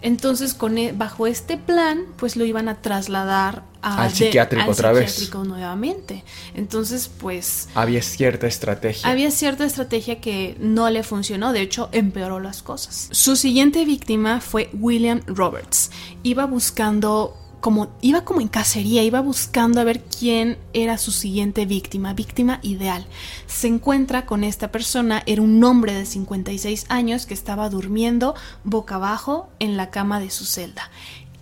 Entonces, 0.00 0.54
con 0.54 0.78
e- 0.78 0.92
bajo 0.92 1.26
este 1.26 1.56
plan, 1.56 2.02
pues 2.16 2.36
lo 2.36 2.44
iban 2.44 2.68
a 2.68 2.76
trasladar 2.76 3.64
a 3.82 4.04
Al 4.04 4.12
psiquiátrico 4.12 4.62
al 4.64 4.70
otra 4.70 4.92
vez. 4.92 5.10
psiquiátrico 5.10 5.44
nuevamente. 5.44 6.22
Entonces, 6.54 7.08
pues 7.18 7.68
Había 7.74 8.00
cierta 8.02 8.46
estrategia. 8.46 9.08
había 9.10 9.30
cierta 9.32 9.64
estrategia 9.64 10.20
que 10.20 10.56
no 10.60 10.88
le 10.90 11.02
funcionó, 11.02 11.52
de 11.52 11.62
hecho 11.62 11.88
empeoró 11.90 12.38
las 12.38 12.62
cosas. 12.62 13.08
Su 13.10 13.34
siguiente 13.34 13.84
víctima 13.84 14.40
fue 14.40 14.70
William 14.72 15.20
Roberts. 15.26 15.90
Iba 16.22 16.44
buscando 16.46 17.36
como 17.60 17.88
iba 18.00 18.24
como 18.24 18.40
en 18.40 18.48
cacería, 18.48 19.02
iba 19.02 19.20
buscando 19.20 19.80
a 19.80 19.84
ver 19.84 20.02
quién 20.04 20.58
era 20.72 20.98
su 20.98 21.10
siguiente 21.10 21.66
víctima, 21.66 22.14
víctima 22.14 22.60
ideal. 22.62 23.06
Se 23.46 23.68
encuentra 23.68 24.26
con 24.26 24.44
esta 24.44 24.70
persona, 24.70 25.22
era 25.26 25.42
un 25.42 25.62
hombre 25.64 25.94
de 25.94 26.06
56 26.06 26.86
años 26.88 27.26
que 27.26 27.34
estaba 27.34 27.68
durmiendo 27.68 28.34
boca 28.64 28.96
abajo 28.96 29.48
en 29.58 29.76
la 29.76 29.90
cama 29.90 30.20
de 30.20 30.30
su 30.30 30.44
celda. 30.44 30.90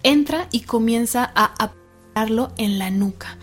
Entra 0.03 0.49
y 0.53 0.61
comienza 0.61 1.31
a 1.35 1.53
apuntarlo 1.59 2.53
en 2.57 2.79
la 2.79 2.91
nuca. 2.91 3.37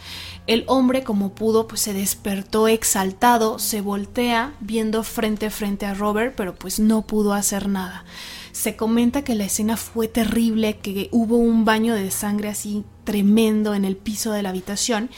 El 0.45 0.65
hombre, 0.67 1.03
como 1.03 1.33
pudo, 1.33 1.67
pues 1.67 1.81
se 1.81 1.93
despertó 1.93 2.67
exaltado, 2.67 3.59
se 3.59 3.79
voltea 3.79 4.53
viendo 4.59 5.03
frente 5.03 5.45
a 5.45 5.49
frente 5.49 5.85
a 5.85 5.93
Robert, 5.93 6.33
pero 6.35 6.53
pues 6.53 6.79
no 6.79 7.03
pudo 7.03 7.33
hacer 7.33 7.69
nada. 7.69 8.03
Se 8.51 8.75
comenta 8.75 9.23
que 9.23 9.35
la 9.35 9.45
escena 9.45 9.77
fue 9.77 10.07
terrible, 10.07 10.77
que 10.77 11.07
hubo 11.11 11.37
un 11.37 11.65
baño 11.65 11.95
de 11.95 12.11
sangre 12.11 12.49
así 12.49 12.83
tremendo 13.03 13.73
en 13.73 13.85
el 13.85 13.95
piso 13.95 14.31
de 14.31 14.43
la 14.43 14.49
habitación. 14.49 15.09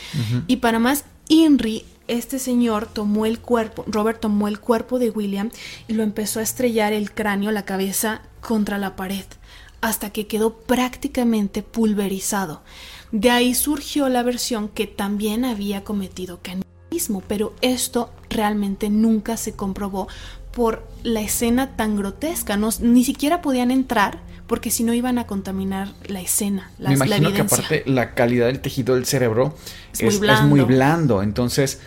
Y 0.47 0.57
para 0.57 0.79
más, 0.79 1.05
Inri, 1.27 1.85
este 2.07 2.37
señor 2.37 2.85
tomó 2.85 3.25
el 3.25 3.39
cuerpo, 3.39 3.83
Robert 3.87 4.19
tomó 4.19 4.47
el 4.47 4.59
cuerpo 4.59 4.99
de 4.99 5.09
William 5.09 5.49
y 5.87 5.93
lo 5.93 6.03
empezó 6.03 6.39
a 6.39 6.43
estrellar 6.43 6.93
el 6.93 7.11
cráneo, 7.11 7.51
la 7.51 7.65
cabeza, 7.65 8.21
contra 8.41 8.77
la 8.77 8.95
pared, 8.95 9.25
hasta 9.81 10.11
que 10.11 10.27
quedó 10.27 10.53
prácticamente 10.53 11.63
pulverizado. 11.63 12.61
De 13.17 13.29
ahí 13.29 13.53
surgió 13.55 14.09
la 14.09 14.23
versión 14.23 14.67
que 14.67 14.87
también 14.87 15.45
había 15.45 15.85
cometido 15.85 16.39
canibalismo, 16.41 17.23
pero 17.29 17.53
esto 17.61 18.11
realmente 18.29 18.89
nunca 18.89 19.37
se 19.37 19.53
comprobó 19.53 20.09
por 20.51 20.85
la 21.03 21.21
escena 21.21 21.77
tan 21.77 21.95
grotesca. 21.95 22.57
No, 22.57 22.69
ni 22.81 23.05
siquiera 23.05 23.41
podían 23.41 23.71
entrar 23.71 24.19
porque 24.47 24.69
si 24.69 24.83
no 24.83 24.93
iban 24.93 25.17
a 25.17 25.27
contaminar 25.27 25.93
la 26.07 26.19
escena, 26.19 26.71
la, 26.77 26.89
Me 26.89 26.97
la 26.97 27.05
imagino 27.05 27.29
que 27.29 27.35
evidencia. 27.39 27.57
aparte 27.65 27.83
la 27.89 28.13
calidad 28.15 28.47
del 28.47 28.59
tejido 28.59 28.95
del 28.95 29.05
cerebro 29.05 29.55
Es 29.93 30.01
es, 30.01 30.19
muy 30.19 30.29
es 30.29 30.41
muy 30.41 30.59
blando. 30.59 30.65
blando. 30.67 31.23
Entonces, 31.23 31.79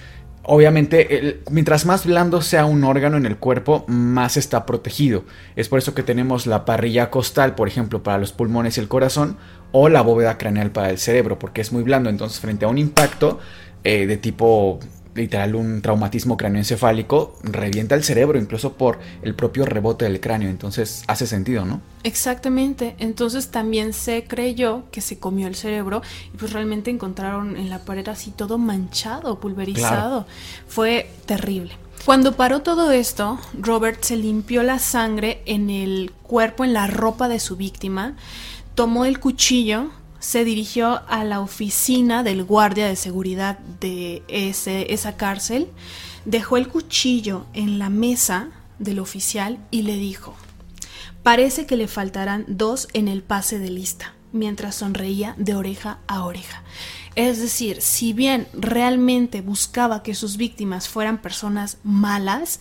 obviamente, 0.44 1.18
el- 1.18 1.40
mientras 1.50 1.84
más 1.84 2.06
blando 2.06 2.40
sea 2.40 2.64
un 2.64 2.84
órgano 2.84 3.16
en 3.18 3.26
el 3.26 3.36
cuerpo, 3.36 3.84
más 3.86 4.36
está 4.38 4.64
protegido. 4.66 5.24
Es 5.56 5.68
por 5.68 5.78
eso 5.78 5.94
que 5.94 6.02
tenemos 6.02 6.46
la 6.46 6.64
parrilla 6.64 7.10
costal, 7.10 7.54
por 7.54 7.68
ejemplo, 7.68 8.02
para 8.02 8.16
los 8.18 8.32
pulmones 8.32 8.76
y 8.76 8.80
el 8.80 8.88
corazón, 8.88 9.36
o 9.72 9.88
la 9.88 10.02
bóveda 10.02 10.38
craneal 10.38 10.70
para 10.70 10.90
el 10.90 10.98
cerebro, 10.98 11.38
porque 11.38 11.60
es 11.60 11.72
muy 11.72 11.82
blando. 11.82 12.10
Entonces, 12.10 12.40
frente 12.40 12.64
a 12.64 12.68
un 12.68 12.78
impacto 12.78 13.38
eh, 13.84 14.06
de 14.06 14.16
tipo 14.16 14.80
literal 15.14 15.56
un 15.56 15.82
traumatismo 15.82 16.36
cráneoencefálico 16.36 17.36
revienta 17.42 17.96
el 17.96 18.04
cerebro 18.04 18.38
incluso 18.38 18.74
por 18.74 19.00
el 19.22 19.34
propio 19.34 19.66
rebote 19.66 20.04
del 20.04 20.20
cráneo 20.20 20.48
entonces 20.48 21.02
hace 21.08 21.26
sentido 21.26 21.64
no 21.64 21.80
Exactamente, 22.04 22.94
entonces 22.98 23.48
también 23.50 23.92
se 23.92 24.24
creyó 24.24 24.84
que 24.92 25.00
se 25.00 25.18
comió 25.18 25.46
el 25.46 25.56
cerebro 25.56 26.00
y 26.32 26.36
pues 26.36 26.52
realmente 26.52 26.90
encontraron 26.90 27.56
en 27.56 27.68
la 27.68 27.80
pared 27.80 28.08
así 28.08 28.30
todo 28.30 28.56
manchado, 28.56 29.40
pulverizado. 29.40 30.26
Fue 30.68 31.10
terrible. 31.26 31.76
Cuando 32.04 32.36
paró 32.36 32.62
todo 32.62 32.92
esto, 32.92 33.38
Robert 33.60 34.02
se 34.04 34.16
limpió 34.16 34.62
la 34.62 34.78
sangre 34.78 35.42
en 35.44 35.68
el 35.68 36.12
cuerpo, 36.22 36.64
en 36.64 36.72
la 36.72 36.86
ropa 36.86 37.28
de 37.28 37.40
su 37.40 37.56
víctima, 37.56 38.16
tomó 38.78 39.06
el 39.06 39.18
cuchillo, 39.18 39.90
se 40.20 40.44
dirigió 40.44 41.02
a 41.08 41.24
la 41.24 41.40
oficina 41.40 42.22
del 42.22 42.44
guardia 42.44 42.86
de 42.86 42.94
seguridad 42.94 43.58
de 43.58 44.22
esa 44.28 45.16
cárcel, 45.16 45.66
dejó 46.24 46.58
el 46.58 46.68
cuchillo 46.68 47.44
en 47.54 47.80
la 47.80 47.88
mesa 47.88 48.50
del 48.78 49.00
oficial 49.00 49.58
y 49.72 49.82
le 49.82 49.96
dijo, 49.96 50.36
Parece 51.24 51.66
que 51.66 51.76
le 51.76 51.88
faltarán 51.88 52.44
dos 52.46 52.86
en 52.92 53.08
el 53.08 53.24
pase 53.24 53.58
de 53.58 53.68
lista, 53.68 54.14
mientras 54.30 54.76
sonreía 54.76 55.34
de 55.38 55.56
oreja 55.56 55.98
a 56.06 56.22
oreja. 56.22 56.62
Es 57.16 57.40
decir, 57.40 57.82
si 57.82 58.12
bien 58.12 58.46
realmente 58.52 59.40
buscaba 59.40 60.04
que 60.04 60.14
sus 60.14 60.36
víctimas 60.36 60.88
fueran 60.88 61.20
personas 61.20 61.78
malas, 61.82 62.60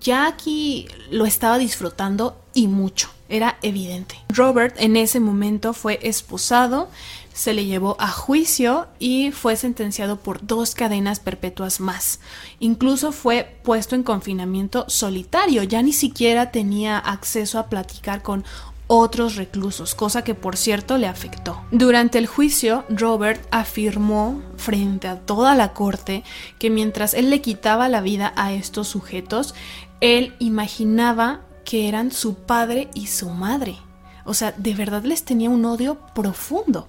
ya 0.00 0.28
aquí 0.28 0.86
lo 1.10 1.26
estaba 1.26 1.58
disfrutando 1.58 2.40
y 2.54 2.68
mucho, 2.68 3.10
era 3.28 3.58
evidente. 3.62 4.16
Robert 4.28 4.74
en 4.78 4.96
ese 4.96 5.20
momento 5.20 5.72
fue 5.72 5.98
esposado, 6.02 6.88
se 7.32 7.52
le 7.52 7.66
llevó 7.66 7.96
a 8.00 8.08
juicio 8.08 8.88
y 8.98 9.30
fue 9.30 9.54
sentenciado 9.56 10.16
por 10.16 10.44
dos 10.44 10.74
cadenas 10.74 11.20
perpetuas 11.20 11.78
más. 11.78 12.18
Incluso 12.58 13.12
fue 13.12 13.58
puesto 13.62 13.94
en 13.94 14.02
confinamiento 14.02 14.84
solitario, 14.88 15.62
ya 15.62 15.82
ni 15.82 15.92
siquiera 15.92 16.50
tenía 16.50 16.98
acceso 16.98 17.58
a 17.58 17.68
platicar 17.68 18.22
con 18.22 18.44
otros 18.88 19.36
reclusos, 19.36 19.94
cosa 19.94 20.24
que 20.24 20.34
por 20.34 20.56
cierto 20.56 20.98
le 20.98 21.06
afectó. 21.06 21.60
Durante 21.70 22.18
el 22.18 22.26
juicio, 22.26 22.84
Robert 22.88 23.46
afirmó 23.50 24.42
frente 24.56 25.06
a 25.06 25.20
toda 25.20 25.54
la 25.54 25.74
corte 25.74 26.24
que 26.58 26.70
mientras 26.70 27.14
él 27.14 27.30
le 27.30 27.42
quitaba 27.42 27.88
la 27.88 28.00
vida 28.00 28.32
a 28.34 28.52
estos 28.52 28.88
sujetos, 28.88 29.54
él 30.00 30.34
imaginaba 30.38 31.42
que 31.68 31.86
eran 31.86 32.12
su 32.12 32.34
padre 32.34 32.88
y 32.94 33.08
su 33.08 33.28
madre. 33.28 33.76
O 34.24 34.32
sea, 34.32 34.54
de 34.56 34.72
verdad 34.72 35.04
les 35.04 35.22
tenía 35.22 35.50
un 35.50 35.66
odio 35.66 35.98
profundo. 36.14 36.88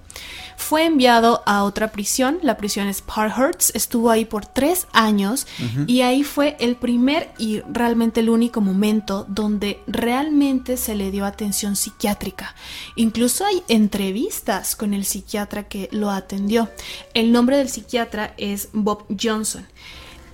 Fue 0.56 0.86
enviado 0.86 1.44
a 1.46 1.66
otra 1.66 1.92
prisión, 1.92 2.40
la 2.44 2.56
prisión 2.56 2.88
es 2.88 3.02
Parkhurst, 3.02 3.76
estuvo 3.76 4.10
ahí 4.10 4.24
por 4.24 4.46
tres 4.46 4.88
años 4.94 5.48
y 5.86 6.00
ahí 6.00 6.24
fue 6.24 6.56
el 6.62 6.78
primer 6.78 7.30
y 7.38 7.60
realmente 7.62 8.22
el 8.22 8.30
único 8.30 8.62
momento 8.62 9.26
donde 9.28 9.82
realmente 9.86 10.78
se 10.78 10.96
le 10.96 11.12
dio 11.12 11.26
atención 11.26 11.76
psiquiátrica. 11.76 12.56
Incluso 12.96 13.46
hay 13.46 13.64
entrevistas 13.68 14.78
con 14.78 14.94
el 14.94 15.04
psiquiatra 15.04 15.68
que 15.68 15.90
lo 15.92 16.10
atendió. 16.10 16.70
El 17.14 17.34
nombre 17.34 17.58
del 17.58 17.68
psiquiatra 17.68 18.34
es 18.38 18.70
Bob 18.72 19.06
Johnson. 19.22 19.66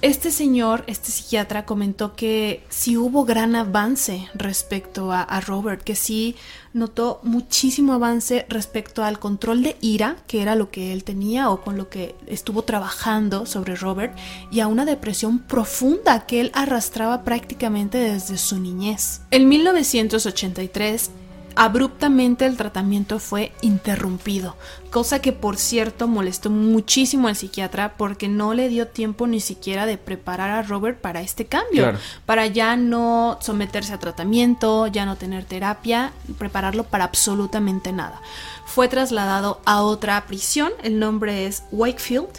Este 0.05 0.29
señor, 0.29 0.83
este 0.85 1.09
psiquiatra, 1.09 1.65
comentó 1.65 2.15
que 2.15 2.63
sí 2.69 2.95
hubo 2.95 3.25
gran 3.25 3.55
avance 3.55 4.29
respecto 4.35 5.11
a, 5.11 5.23
a, 5.23 5.41
Robert, 5.41 5.81
que 5.81 5.95
sí 5.95 6.35
notó 6.73 7.19
muchísimo 7.23 7.93
avance 7.93 8.45
respecto 8.47 9.03
al 9.03 9.17
control 9.17 9.63
de 9.63 9.77
ira, 9.81 10.17
que 10.27 10.43
era 10.43 10.53
lo 10.53 10.69
que 10.69 10.93
él 10.93 11.03
tenía 11.03 11.49
o 11.49 11.61
con 11.63 11.75
lo 11.75 11.89
que 11.89 12.13
estuvo 12.27 12.61
trabajando 12.61 13.47
sobre 13.47 13.75
Robert, 13.75 14.15
y 14.51 14.59
a 14.59 14.67
una 14.67 14.85
depresión 14.85 15.39
profunda 15.39 16.27
que 16.27 16.39
él 16.39 16.51
arrastraba 16.53 17.23
prácticamente 17.23 17.97
desde 17.97 18.37
su 18.37 18.59
niñez. 18.59 19.21
En 19.31 19.49
1983, 19.49 21.09
abruptamente 21.55 22.45
el 22.45 22.57
tratamiento 22.57 23.17
fue 23.17 23.53
interrumpido, 23.61 24.55
cosa 24.95 25.19
que 25.19 25.33
por 25.33 25.57
cierto 25.57 26.07
molestó 26.07 26.49
muchísimo 26.49 27.27
al 27.27 27.35
psiquiatra 27.35 27.95
porque 27.97 28.29
no 28.29 28.53
le 28.53 28.69
dio 28.69 28.87
tiempo 28.87 29.27
ni 29.27 29.41
siquiera 29.41 29.85
de 29.85 29.97
preparar 29.97 30.51
a 30.51 30.61
Robert 30.61 31.01
para 31.01 31.19
este 31.19 31.47
cambio, 31.47 31.83
Claro. 31.83 31.99
para 32.25 32.47
ya 32.47 32.77
no 32.77 33.37
someterse 33.41 33.91
a 33.91 33.99
tratamiento, 33.99 34.87
ya 34.87 35.05
no 35.05 35.17
tener 35.17 35.43
terapia, 35.43 36.13
prepararlo 36.37 36.85
para 36.85 37.03
absolutamente 37.03 37.91
nada. 37.91 38.21
Fue 38.65 38.87
trasladado 38.87 39.59
a 39.65 39.81
otra 39.81 40.25
prisión, 40.27 40.71
el 40.81 40.97
nombre 40.97 41.45
es 41.45 41.63
Wakefield, 41.73 42.29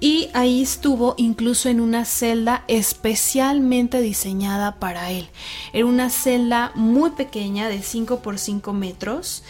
y 0.00 0.30
ahí 0.32 0.62
estuvo 0.62 1.14
incluso 1.18 1.68
en 1.68 1.82
una 1.82 2.06
celda 2.06 2.64
especialmente 2.66 4.00
diseñada 4.00 4.76
para 4.76 5.10
él. 5.10 5.28
Era 5.74 5.84
una 5.84 6.08
celda 6.08 6.72
muy 6.74 7.10
pequeña 7.10 7.68
de 7.68 7.82
5 7.82 8.20
por 8.20 8.38
5 8.38 8.72
metros. 8.72 9.42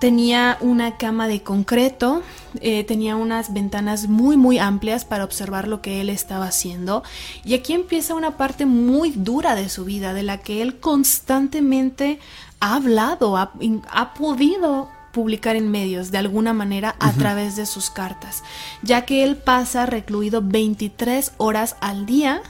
Tenía 0.00 0.58
una 0.60 0.96
cama 0.96 1.26
de 1.26 1.42
concreto, 1.42 2.22
eh, 2.60 2.84
tenía 2.84 3.16
unas 3.16 3.52
ventanas 3.52 4.08
muy 4.08 4.36
muy 4.36 4.58
amplias 4.58 5.04
para 5.04 5.24
observar 5.24 5.66
lo 5.66 5.82
que 5.82 6.00
él 6.00 6.08
estaba 6.08 6.46
haciendo. 6.46 7.02
Y 7.44 7.54
aquí 7.54 7.72
empieza 7.72 8.14
una 8.14 8.36
parte 8.36 8.64
muy 8.64 9.10
dura 9.10 9.54
de 9.56 9.68
su 9.68 9.84
vida, 9.84 10.14
de 10.14 10.22
la 10.22 10.38
que 10.38 10.62
él 10.62 10.78
constantemente 10.78 12.20
ha 12.60 12.76
hablado, 12.76 13.36
ha, 13.36 13.52
ha 13.90 14.14
podido 14.14 14.88
publicar 15.12 15.56
en 15.56 15.68
medios 15.70 16.10
de 16.12 16.18
alguna 16.18 16.52
manera 16.52 16.94
a 17.00 17.12
través 17.12 17.56
de 17.56 17.66
sus 17.66 17.90
cartas, 17.90 18.44
ya 18.82 19.04
que 19.04 19.24
él 19.24 19.36
pasa 19.36 19.84
recluido 19.86 20.42
23 20.42 21.32
horas 21.38 21.76
al 21.80 22.06
día. 22.06 22.40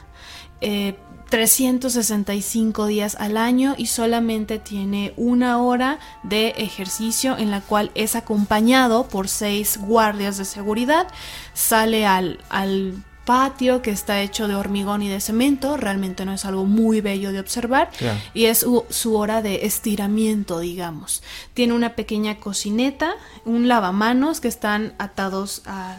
eh, 0.60 0.98
365 1.28 2.86
días 2.86 3.16
al 3.18 3.36
año 3.36 3.74
y 3.76 3.86
solamente 3.86 4.58
tiene 4.58 5.12
una 5.16 5.58
hora 5.62 5.98
de 6.22 6.48
ejercicio 6.56 7.36
en 7.36 7.50
la 7.50 7.60
cual 7.60 7.90
es 7.94 8.16
acompañado 8.16 9.08
por 9.08 9.28
seis 9.28 9.78
guardias 9.78 10.38
de 10.38 10.44
seguridad. 10.44 11.08
Sale 11.54 12.06
al, 12.06 12.38
al 12.48 13.02
patio 13.28 13.82
que 13.82 13.90
está 13.90 14.22
hecho 14.22 14.48
de 14.48 14.54
hormigón 14.54 15.02
y 15.02 15.08
de 15.10 15.20
cemento, 15.20 15.76
realmente 15.76 16.24
no 16.24 16.32
es 16.32 16.46
algo 16.46 16.64
muy 16.64 17.02
bello 17.02 17.30
de 17.30 17.40
observar 17.40 17.90
y 18.32 18.46
es 18.46 18.64
su, 18.88 19.14
hora 19.14 19.42
de 19.42 19.66
estiramiento, 19.66 20.60
digamos. 20.60 21.22
Tiene 21.52 21.74
una 21.74 21.94
pequeña 21.94 22.40
cocineta, 22.40 23.16
un 23.44 23.68
lavamanos 23.68 24.40
que 24.40 24.48
están 24.48 24.94
atados, 24.96 25.60
a, 25.66 25.98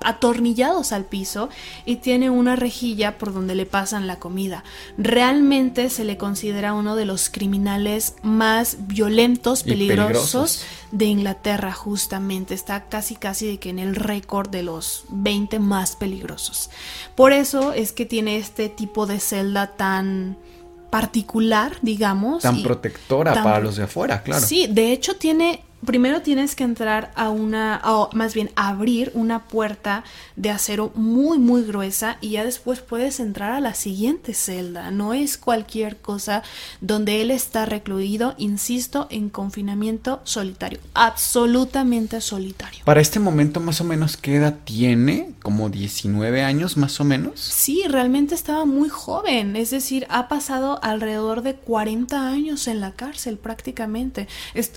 atornillados 0.00 0.92
al 0.92 1.06
piso 1.06 1.48
y 1.86 1.96
tiene 1.96 2.30
una 2.30 2.54
rejilla 2.54 3.18
por 3.18 3.34
donde 3.34 3.56
le 3.56 3.66
pasan 3.66 4.06
la 4.06 4.20
comida. 4.20 4.62
Realmente 4.96 5.90
se 5.90 6.04
le 6.04 6.18
considera 6.18 6.72
uno 6.72 6.94
de 6.94 7.04
los 7.04 7.30
criminales 7.30 8.14
más 8.22 8.76
violentos, 8.86 9.64
peligrosos 9.64 10.64
de 10.92 11.06
Inglaterra 11.06 11.72
justamente. 11.72 12.54
Está 12.54 12.84
casi 12.84 13.16
casi 13.16 13.48
de 13.48 13.58
que 13.58 13.70
en 13.70 13.80
el 13.80 13.96
récord 13.96 14.48
de 14.48 14.62
los 14.62 15.02
20 15.08 15.58
más 15.58 15.96
peligrosos. 15.96 16.59
Por 17.14 17.32
eso 17.32 17.72
es 17.72 17.92
que 17.92 18.04
tiene 18.04 18.36
este 18.36 18.68
tipo 18.68 19.06
de 19.06 19.20
celda 19.20 19.68
tan 19.76 20.36
particular, 20.90 21.76
digamos. 21.82 22.42
Tan 22.42 22.62
protectora 22.62 23.32
para 23.42 23.60
los 23.60 23.76
de 23.76 23.84
afuera, 23.84 24.22
claro. 24.22 24.44
Sí, 24.44 24.66
de 24.66 24.92
hecho 24.92 25.16
tiene 25.16 25.62
primero 25.84 26.22
tienes 26.22 26.54
que 26.54 26.64
entrar 26.64 27.10
a 27.14 27.30
una, 27.30 27.80
o 27.84 28.10
más 28.12 28.34
bien 28.34 28.50
abrir 28.56 29.10
una 29.14 29.44
puerta 29.44 30.04
de 30.36 30.50
acero 30.50 30.92
muy, 30.94 31.38
muy 31.38 31.62
gruesa 31.62 32.18
y 32.20 32.30
ya 32.30 32.44
después 32.44 32.80
puedes 32.80 33.20
entrar 33.20 33.52
a 33.52 33.60
la 33.60 33.74
siguiente 33.74 34.34
celda. 34.34 34.90
No 34.90 35.14
es 35.14 35.38
cualquier 35.38 35.96
cosa 35.96 36.42
donde 36.80 37.22
él 37.22 37.30
está 37.30 37.66
recluido, 37.66 38.34
insisto, 38.38 39.06
en 39.10 39.30
confinamiento 39.30 40.20
solitario, 40.24 40.80
absolutamente 40.94 42.20
solitario. 42.20 42.84
Para 42.84 43.00
este 43.00 43.20
momento, 43.20 43.60
más 43.60 43.80
o 43.80 43.84
menos, 43.84 44.16
¿qué 44.16 44.36
edad 44.36 44.58
tiene? 44.64 45.32
¿Como 45.42 45.70
19 45.70 46.42
años, 46.42 46.76
más 46.76 47.00
o 47.00 47.04
menos? 47.04 47.40
Sí, 47.40 47.84
realmente 47.88 48.34
estaba 48.34 48.64
muy 48.66 48.88
joven, 48.88 49.56
es 49.56 49.70
decir, 49.70 50.06
ha 50.10 50.28
pasado 50.28 50.78
alrededor 50.82 51.42
de 51.42 51.54
40 51.54 52.28
años 52.28 52.68
en 52.68 52.80
la 52.80 52.92
cárcel 52.92 53.38
prácticamente. 53.38 54.28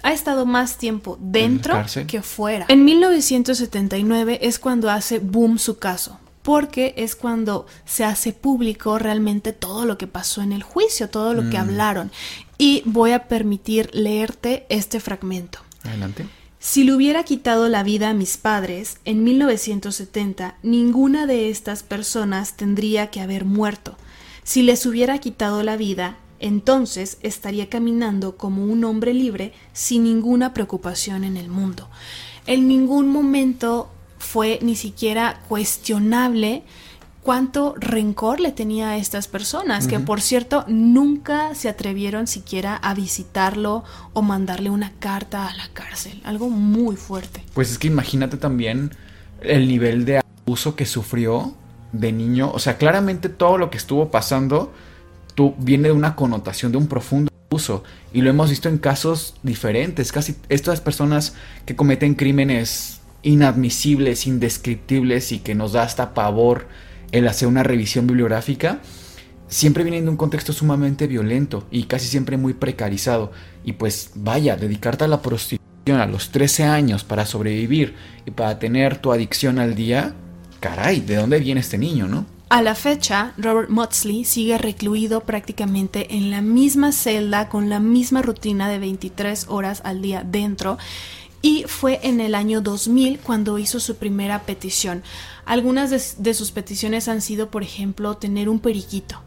ha 0.04 0.14
estado 0.14 0.46
más 0.46 0.78
tiempo 0.78 0.93
dentro 1.20 1.84
que 2.08 2.22
fuera. 2.22 2.66
En 2.70 2.86
1979 2.86 4.40
es 4.42 4.60
cuando 4.60 4.90
hace 4.90 5.20
boom 5.20 5.58
su 5.58 5.78
caso 5.78 6.20
porque 6.44 6.94
es 6.98 7.16
cuando 7.16 7.66
se 7.86 8.04
hace 8.04 8.34
público 8.34 9.00
realmente 9.00 9.54
todo 9.54 9.86
lo 9.86 9.98
que 9.98 10.08
pasó 10.08 10.42
en 10.42 10.52
el 10.52 10.62
juicio, 10.62 11.10
todo 11.10 11.34
lo 11.34 11.50
que 11.50 11.58
mm. 11.58 11.62
hablaron. 11.62 12.12
Y 12.58 12.84
voy 12.86 13.14
a 13.14 13.28
permitir 13.30 13.90
leerte 13.94 14.66
este 14.68 15.00
fragmento. 15.00 15.60
Adelante. 15.84 16.28
Si 16.60 16.84
le 16.84 16.94
hubiera 16.94 17.24
quitado 17.24 17.68
la 17.68 17.84
vida 17.84 18.10
a 18.10 18.14
mis 18.14 18.38
padres 18.38 18.98
en 19.04 19.24
1970, 19.24 20.56
ninguna 20.64 21.26
de 21.28 21.50
estas 21.50 21.84
personas 21.84 22.56
tendría 22.56 23.10
que 23.10 23.20
haber 23.20 23.44
muerto. 23.44 23.98
Si 24.44 24.62
les 24.62 24.86
hubiera 24.86 25.18
quitado 25.20 25.64
la 25.64 25.76
vida, 25.76 26.18
entonces 26.44 27.18
estaría 27.22 27.70
caminando 27.70 28.36
como 28.36 28.66
un 28.66 28.84
hombre 28.84 29.14
libre 29.14 29.54
sin 29.72 30.04
ninguna 30.04 30.54
preocupación 30.54 31.24
en 31.24 31.38
el 31.38 31.48
mundo. 31.48 31.90
En 32.46 32.68
ningún 32.68 33.08
momento 33.08 33.90
fue 34.20 34.60
ni 34.62 34.76
siquiera 34.76 35.40
cuestionable 35.48 36.64
cuánto 37.22 37.76
rencor 37.78 38.42
le 38.42 38.52
tenía 38.52 38.90
a 38.90 38.98
estas 38.98 39.30
personas, 39.30 39.88
que 39.88 40.02
por 40.02 40.20
cierto 40.20 40.66
nunca 40.68 41.56
se 41.56 41.70
atrevieron 41.70 42.28
siquiera 42.28 42.76
a 42.76 42.94
visitarlo 42.94 43.86
o 44.12 44.22
mandarle 44.22 44.70
una 44.70 44.92
carta 45.00 45.48
a 45.48 45.56
la 45.56 45.70
cárcel, 45.72 46.22
algo 46.26 46.50
muy 46.50 46.98
fuerte. 46.98 47.42
Pues 47.54 47.72
es 47.72 47.78
que 47.78 47.88
imagínate 47.88 48.36
también 48.36 48.92
el 49.40 49.70
nivel 49.70 50.04
de 50.04 50.20
abuso 50.46 50.76
que 50.76 50.86
sufrió 50.86 51.56
de 51.94 52.12
niño, 52.12 52.52
o 52.52 52.60
sea, 52.60 52.78
claramente 52.78 53.30
todo 53.30 53.58
lo 53.58 53.70
que 53.70 53.78
estuvo 53.78 54.12
pasando 54.12 54.74
tú, 55.36 55.56
viene 55.58 55.90
de 55.90 55.94
una 55.94 56.16
connotación 56.16 56.72
de 56.72 56.78
un 56.78 56.88
profundo 56.88 57.32
abuso 57.50 57.84
y 58.14 58.22
lo 58.22 58.30
hemos 58.30 58.50
visto 58.50 58.70
en 58.70 58.78
casos 58.78 59.36
diferentes, 59.44 60.12
casi 60.12 60.36
estas 60.50 60.82
personas 60.82 61.36
que 61.66 61.76
cometen 61.76 62.16
crímenes 62.16 63.02
inadmisibles, 63.24 64.28
indescriptibles 64.28 65.32
y 65.32 65.40
que 65.40 65.56
nos 65.56 65.74
da 65.74 65.84
hasta 65.84 66.14
pavor 66.14 66.68
el 67.12 67.28
hacer 67.28 67.48
una 67.48 67.64
revisión 67.64 68.08
bibliográfica, 68.08 68.82
siempre 69.48 69.84
vienen 69.84 70.06
de 70.06 70.12
un 70.12 70.18
contexto 70.18 70.52
sumamente 70.52 71.08
violento 71.08 71.66
y 71.72 71.84
casi 71.84 72.08
siempre 72.08 72.38
muy 72.38 72.54
precarizado. 72.54 73.32
Y 73.64 73.74
pues 73.74 74.12
vaya, 74.16 74.58
dedicarte 74.58 75.06
a 75.06 75.08
la 75.08 75.22
prostitución 75.22 76.00
a 76.00 76.06
los 76.06 76.32
13 76.32 76.64
años 76.64 77.04
para 77.04 77.26
sobrevivir 77.26 77.96
y 78.26 78.32
para 78.32 78.58
tener 78.58 78.98
tu 78.98 79.12
adicción 79.12 79.60
al 79.60 79.76
día, 79.76 80.16
caray, 80.60 81.02
¿de 81.02 81.16
dónde 81.16 81.40
viene 81.40 81.62
este 81.62 81.78
niño, 81.78 82.08
no? 82.08 82.26
A 82.54 82.62
la 82.62 82.76
fecha, 82.76 83.34
Robert 83.40 83.70
Motsley 83.70 84.26
sigue 84.26 84.60
recluido 84.60 85.22
prácticamente 85.22 86.16
en 86.16 86.30
la 86.30 86.42
misma 86.42 86.92
celda 86.92 87.50
con 87.50 87.68
la 87.68 87.80
misma 87.80 88.22
rutina 88.22 88.70
de 88.70 88.78
23 88.78 89.48
horas 89.50 89.82
al 89.84 90.04
día 90.04 90.24
dentro 90.24 90.78
y 91.42 91.64
fue 91.64 92.00
en 92.04 92.22
el 92.22 92.36
año 92.36 92.62
2000 92.62 93.18
cuando 93.22 93.58
hizo 93.58 93.80
su 93.80 93.96
primera 93.96 94.44
petición. 94.44 95.02
Algunas 95.46 95.90
de, 96.22 96.34
sus 96.36 96.52
peticiones 96.52 97.08
han 97.08 97.22
sido, 97.22 97.50
por 97.50 97.64
ejemplo, 97.64 98.18
tener 98.18 98.50
un 98.50 98.60
periquito 98.60 99.20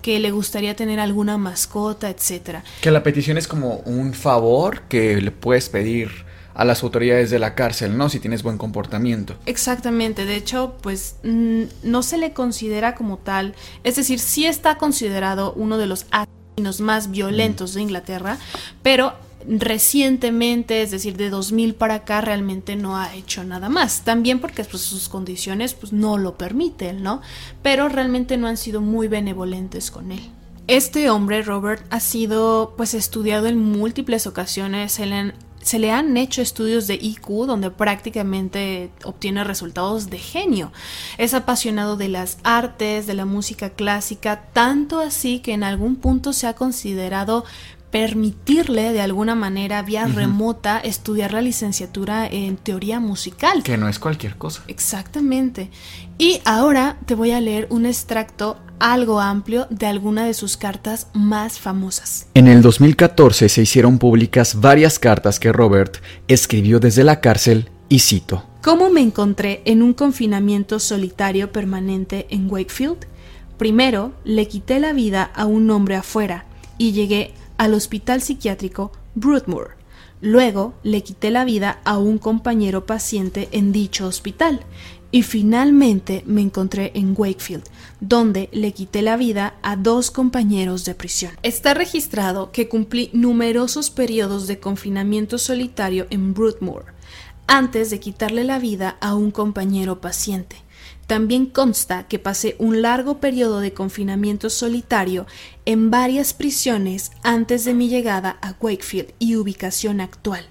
que 0.00 0.18
le 0.18 0.30
gustaría 0.30 0.74
tener 0.74 1.00
alguna 1.00 1.36
mascota, 1.36 2.08
etcétera. 2.08 2.64
Que 2.80 2.90
la 2.90 3.02
petición 3.02 3.36
es 3.36 3.46
como 3.46 3.80
un 3.84 4.14
favor 4.14 4.84
que 4.88 5.20
le 5.20 5.32
puedes 5.32 5.68
pedir 5.68 6.29
a 6.54 6.64
las 6.64 6.82
autoridades 6.82 7.30
de 7.30 7.38
la 7.38 7.54
cárcel, 7.54 7.96
¿no? 7.96 8.08
Si 8.08 8.20
tienes 8.20 8.42
buen 8.42 8.58
comportamiento. 8.58 9.36
Exactamente, 9.46 10.24
de 10.24 10.36
hecho, 10.36 10.74
pues 10.82 11.16
no 11.22 12.02
se 12.02 12.18
le 12.18 12.32
considera 12.32 12.94
como 12.94 13.18
tal, 13.18 13.54
es 13.84 13.96
decir, 13.96 14.18
sí 14.18 14.46
está 14.46 14.76
considerado 14.76 15.52
uno 15.54 15.78
de 15.78 15.86
los 15.86 16.06
asesinos 16.10 16.80
más 16.80 17.10
violentos 17.10 17.74
de 17.74 17.82
Inglaterra, 17.82 18.38
pero 18.82 19.14
recientemente, 19.48 20.82
es 20.82 20.90
decir, 20.90 21.16
de 21.16 21.30
2000 21.30 21.74
para 21.74 21.94
acá, 21.94 22.20
realmente 22.20 22.76
no 22.76 22.96
ha 22.96 23.14
hecho 23.14 23.44
nada 23.44 23.68
más. 23.68 24.02
También 24.02 24.40
porque 24.40 24.64
pues, 24.64 24.82
sus 24.82 25.08
condiciones 25.08 25.74
pues, 25.74 25.92
no 25.92 26.18
lo 26.18 26.36
permiten, 26.36 27.02
¿no? 27.02 27.22
Pero 27.62 27.88
realmente 27.88 28.36
no 28.36 28.46
han 28.46 28.56
sido 28.56 28.80
muy 28.80 29.08
benevolentes 29.08 29.90
con 29.90 30.12
él. 30.12 30.20
Este 30.66 31.10
hombre, 31.10 31.42
Robert, 31.42 31.84
ha 31.90 32.00
sido 32.00 32.74
pues 32.76 32.94
estudiado 32.94 33.46
en 33.46 33.58
múltiples 33.58 34.26
ocasiones. 34.26 35.00
Él 35.00 35.32
se 35.62 35.78
le 35.78 35.90
han 35.90 36.16
hecho 36.16 36.42
estudios 36.42 36.86
de 36.86 36.94
IQ 36.94 37.46
donde 37.46 37.70
prácticamente 37.70 38.90
obtiene 39.04 39.44
resultados 39.44 40.10
de 40.10 40.18
genio. 40.18 40.72
Es 41.18 41.34
apasionado 41.34 41.96
de 41.96 42.08
las 42.08 42.38
artes, 42.42 43.06
de 43.06 43.14
la 43.14 43.24
música 43.24 43.70
clásica, 43.70 44.42
tanto 44.52 45.00
así 45.00 45.40
que 45.40 45.52
en 45.52 45.62
algún 45.62 45.96
punto 45.96 46.32
se 46.32 46.46
ha 46.46 46.54
considerado 46.54 47.44
permitirle 47.90 48.92
de 48.92 49.00
alguna 49.00 49.34
manera 49.34 49.82
vía 49.82 50.06
remota 50.06 50.78
estudiar 50.78 51.32
la 51.32 51.42
licenciatura 51.42 52.26
en 52.26 52.56
teoría 52.56 53.00
musical. 53.00 53.62
Que 53.62 53.76
no 53.76 53.88
es 53.88 53.98
cualquier 53.98 54.36
cosa. 54.36 54.62
Exactamente. 54.68 55.70
Y 56.16 56.40
ahora 56.44 56.98
te 57.06 57.14
voy 57.14 57.32
a 57.32 57.40
leer 57.40 57.66
un 57.70 57.86
extracto 57.86 58.58
algo 58.80 59.20
amplio 59.20 59.66
de 59.70 59.86
alguna 59.86 60.26
de 60.26 60.34
sus 60.34 60.56
cartas 60.56 61.06
más 61.14 61.60
famosas. 61.60 62.26
En 62.34 62.48
el 62.48 62.62
2014 62.62 63.48
se 63.48 63.62
hicieron 63.62 63.98
públicas 63.98 64.60
varias 64.60 64.98
cartas 64.98 65.38
que 65.38 65.52
Robert 65.52 65.98
escribió 66.26 66.80
desde 66.80 67.04
la 67.04 67.20
cárcel 67.20 67.70
y 67.88 68.00
cito. 68.00 68.44
¿Cómo 68.62 68.90
me 68.90 69.00
encontré 69.00 69.62
en 69.64 69.82
un 69.82 69.92
confinamiento 69.92 70.80
solitario 70.80 71.52
permanente 71.52 72.26
en 72.30 72.50
Wakefield? 72.50 73.06
Primero, 73.56 74.12
le 74.24 74.48
quité 74.48 74.80
la 74.80 74.92
vida 74.92 75.30
a 75.34 75.44
un 75.44 75.70
hombre 75.70 75.96
afuera 75.96 76.46
y 76.78 76.92
llegué 76.92 77.34
al 77.58 77.74
hospital 77.74 78.22
psiquiátrico 78.22 78.92
Broadmoor. 79.14 79.76
Luego 80.22 80.74
le 80.82 81.02
quité 81.02 81.30
la 81.30 81.44
vida 81.44 81.80
a 81.84 81.96
un 81.96 82.18
compañero 82.18 82.84
paciente 82.84 83.48
en 83.52 83.72
dicho 83.72 84.06
hospital 84.06 84.60
y 85.12 85.22
finalmente 85.22 86.22
me 86.26 86.40
encontré 86.40 86.92
en 86.94 87.14
Wakefield, 87.16 87.64
donde 88.00 88.48
le 88.52 88.72
quité 88.72 89.02
la 89.02 89.16
vida 89.16 89.54
a 89.62 89.76
dos 89.76 90.10
compañeros 90.10 90.84
de 90.84 90.94
prisión. 90.94 91.32
Está 91.42 91.74
registrado 91.74 92.52
que 92.52 92.68
cumplí 92.68 93.10
numerosos 93.12 93.90
periodos 93.90 94.46
de 94.46 94.60
confinamiento 94.60 95.38
solitario 95.38 96.06
en 96.10 96.34
Broadmoor 96.34 96.86
antes 97.46 97.90
de 97.90 97.98
quitarle 97.98 98.44
la 98.44 98.60
vida 98.60 98.96
a 99.00 99.16
un 99.16 99.32
compañero 99.32 100.00
paciente. 100.00 100.56
También 101.08 101.46
consta 101.46 102.06
que 102.06 102.20
pasé 102.20 102.54
un 102.60 102.80
largo 102.80 103.18
periodo 103.18 103.58
de 103.58 103.72
confinamiento 103.72 104.48
solitario 104.48 105.26
en 105.64 105.90
varias 105.90 106.32
prisiones 106.32 107.10
antes 107.24 107.64
de 107.64 107.74
mi 107.74 107.88
llegada 107.88 108.38
a 108.40 108.54
Wakefield 108.60 109.12
y 109.18 109.34
ubicación 109.34 110.00
actual. 110.00 110.46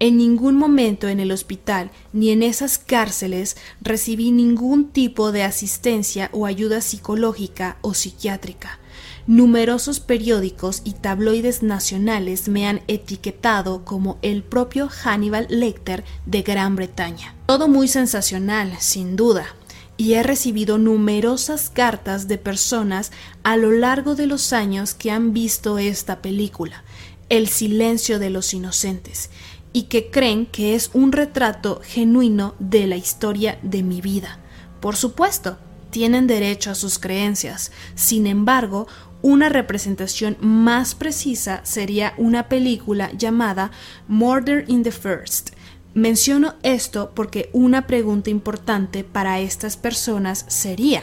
En 0.00 0.16
ningún 0.16 0.56
momento 0.56 1.08
en 1.08 1.20
el 1.20 1.30
hospital 1.30 1.90
ni 2.14 2.30
en 2.30 2.42
esas 2.42 2.78
cárceles 2.78 3.58
recibí 3.82 4.32
ningún 4.32 4.88
tipo 4.88 5.30
de 5.30 5.42
asistencia 5.42 6.30
o 6.32 6.46
ayuda 6.46 6.80
psicológica 6.80 7.76
o 7.82 7.92
psiquiátrica. 7.92 8.80
numerosos 9.26 10.00
periódicos 10.00 10.82
y 10.84 10.92
tabloides 10.94 11.62
nacionales 11.62 12.48
me 12.48 12.66
han 12.66 12.82
etiquetado 12.88 13.84
como 13.84 14.18
el 14.22 14.42
propio 14.42 14.88
Hannibal 14.88 15.46
Lecter 15.48 16.04
de 16.26 16.42
Gran 16.42 16.74
Bretaña. 16.74 17.34
Todo 17.46 17.68
muy 17.68 17.86
sensacional, 17.86 18.76
sin 18.80 19.14
duda, 19.16 19.46
y 19.96 20.14
he 20.14 20.22
recibido 20.22 20.78
numerosas 20.78 21.70
cartas 21.70 22.26
de 22.26 22.38
personas 22.38 23.12
a 23.42 23.56
lo 23.56 23.70
largo 23.70 24.14
de 24.14 24.26
los 24.26 24.52
años 24.52 24.94
que 24.94 25.10
han 25.10 25.32
visto 25.32 25.78
esta 25.78 26.22
película, 26.22 26.82
El 27.28 27.46
silencio 27.46 28.18
de 28.18 28.30
los 28.30 28.52
inocentes, 28.54 29.30
y 29.72 29.84
que 29.84 30.10
creen 30.10 30.46
que 30.46 30.74
es 30.74 30.90
un 30.94 31.12
retrato 31.12 31.80
genuino 31.84 32.54
de 32.58 32.86
la 32.86 32.96
historia 32.96 33.58
de 33.62 33.82
mi 33.82 34.00
vida. 34.00 34.38
Por 34.80 34.96
supuesto, 34.96 35.58
tienen 35.90 36.26
derecho 36.26 36.70
a 36.70 36.74
sus 36.74 36.98
creencias. 36.98 37.72
Sin 37.94 38.26
embargo, 38.26 38.86
una 39.22 39.48
representación 39.48 40.36
más 40.40 40.94
precisa 40.94 41.60
sería 41.64 42.14
una 42.16 42.48
película 42.48 43.12
llamada 43.12 43.70
Murder 44.08 44.64
in 44.68 44.82
the 44.82 44.92
First, 44.92 45.50
Menciono 45.94 46.54
esto 46.62 47.10
porque 47.16 47.50
una 47.52 47.88
pregunta 47.88 48.30
importante 48.30 49.02
para 49.02 49.40
estas 49.40 49.76
personas 49.76 50.44
sería 50.46 51.02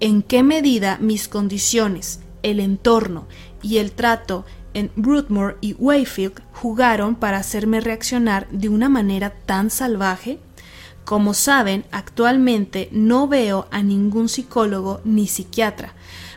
¿en 0.00 0.22
qué 0.22 0.42
medida 0.42 0.96
mis 0.98 1.28
condiciones, 1.28 2.20
el 2.42 2.58
entorno 2.58 3.26
y 3.62 3.78
el 3.78 3.92
trato 3.92 4.46
en 4.74 4.90
Broodmoor 4.96 5.58
y 5.60 5.74
Wayfield 5.74 6.42
jugaron 6.52 7.14
para 7.14 7.38
hacerme 7.38 7.80
reaccionar 7.80 8.48
de 8.50 8.68
una 8.68 8.88
manera 8.88 9.30
tan 9.30 9.70
salvaje? 9.70 10.38
Como 11.04 11.34
saben, 11.34 11.84
actualmente 11.90 12.88
no 12.92 13.28
veo 13.28 13.66
a 13.70 13.82
ningún 13.82 14.28
psicólogo 14.28 15.00
ni 15.04 15.26
psiquiatra, 15.26 15.94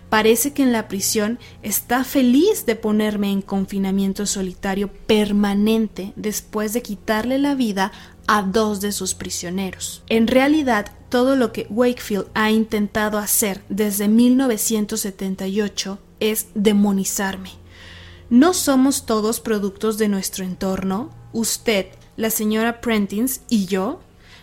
Parece 0.10 0.54
que 0.54 0.64
en 0.64 0.72
la 0.72 0.88
prisión 0.88 1.38
está 1.64 2.04
feliz 2.04 2.66
de 2.66 2.76
ponerme 2.76 3.32
en 3.32 3.42
confinamiento 3.42 4.26
solitario 4.26 4.90
permanente 4.90 6.14
después 6.16 6.72
de 6.74 6.82
quitarle 6.82 7.40
la 7.40 7.56
vida 7.56 7.92
a 8.26 8.42
dos 8.42 8.80
de 8.80 8.94
sus 8.94 9.16
prisioneros. 9.16 10.04
En 10.08 10.28
realidad, 10.28 10.92
todo 11.10 11.36
lo 11.36 11.52
que 11.52 11.68
Wakefield 11.70 12.28
ha 12.34 12.52
intentado 12.52 13.18
hacer 13.18 13.64
desde 13.68 14.08
1978 14.08 16.00
es 16.22 16.48
demonizarme. 16.56 17.52
¿No 18.30 18.54
somos 18.54 19.06
todos 19.06 19.40
productos 19.40 19.98
de 19.98 20.10
nuestro 20.10 20.44
entorno? 20.44 21.12
Usted, 21.32 21.86
la 22.18 22.30
señora 22.30 22.82
Prentice 22.82 23.40
y 23.48 23.68
yo. 23.68 24.02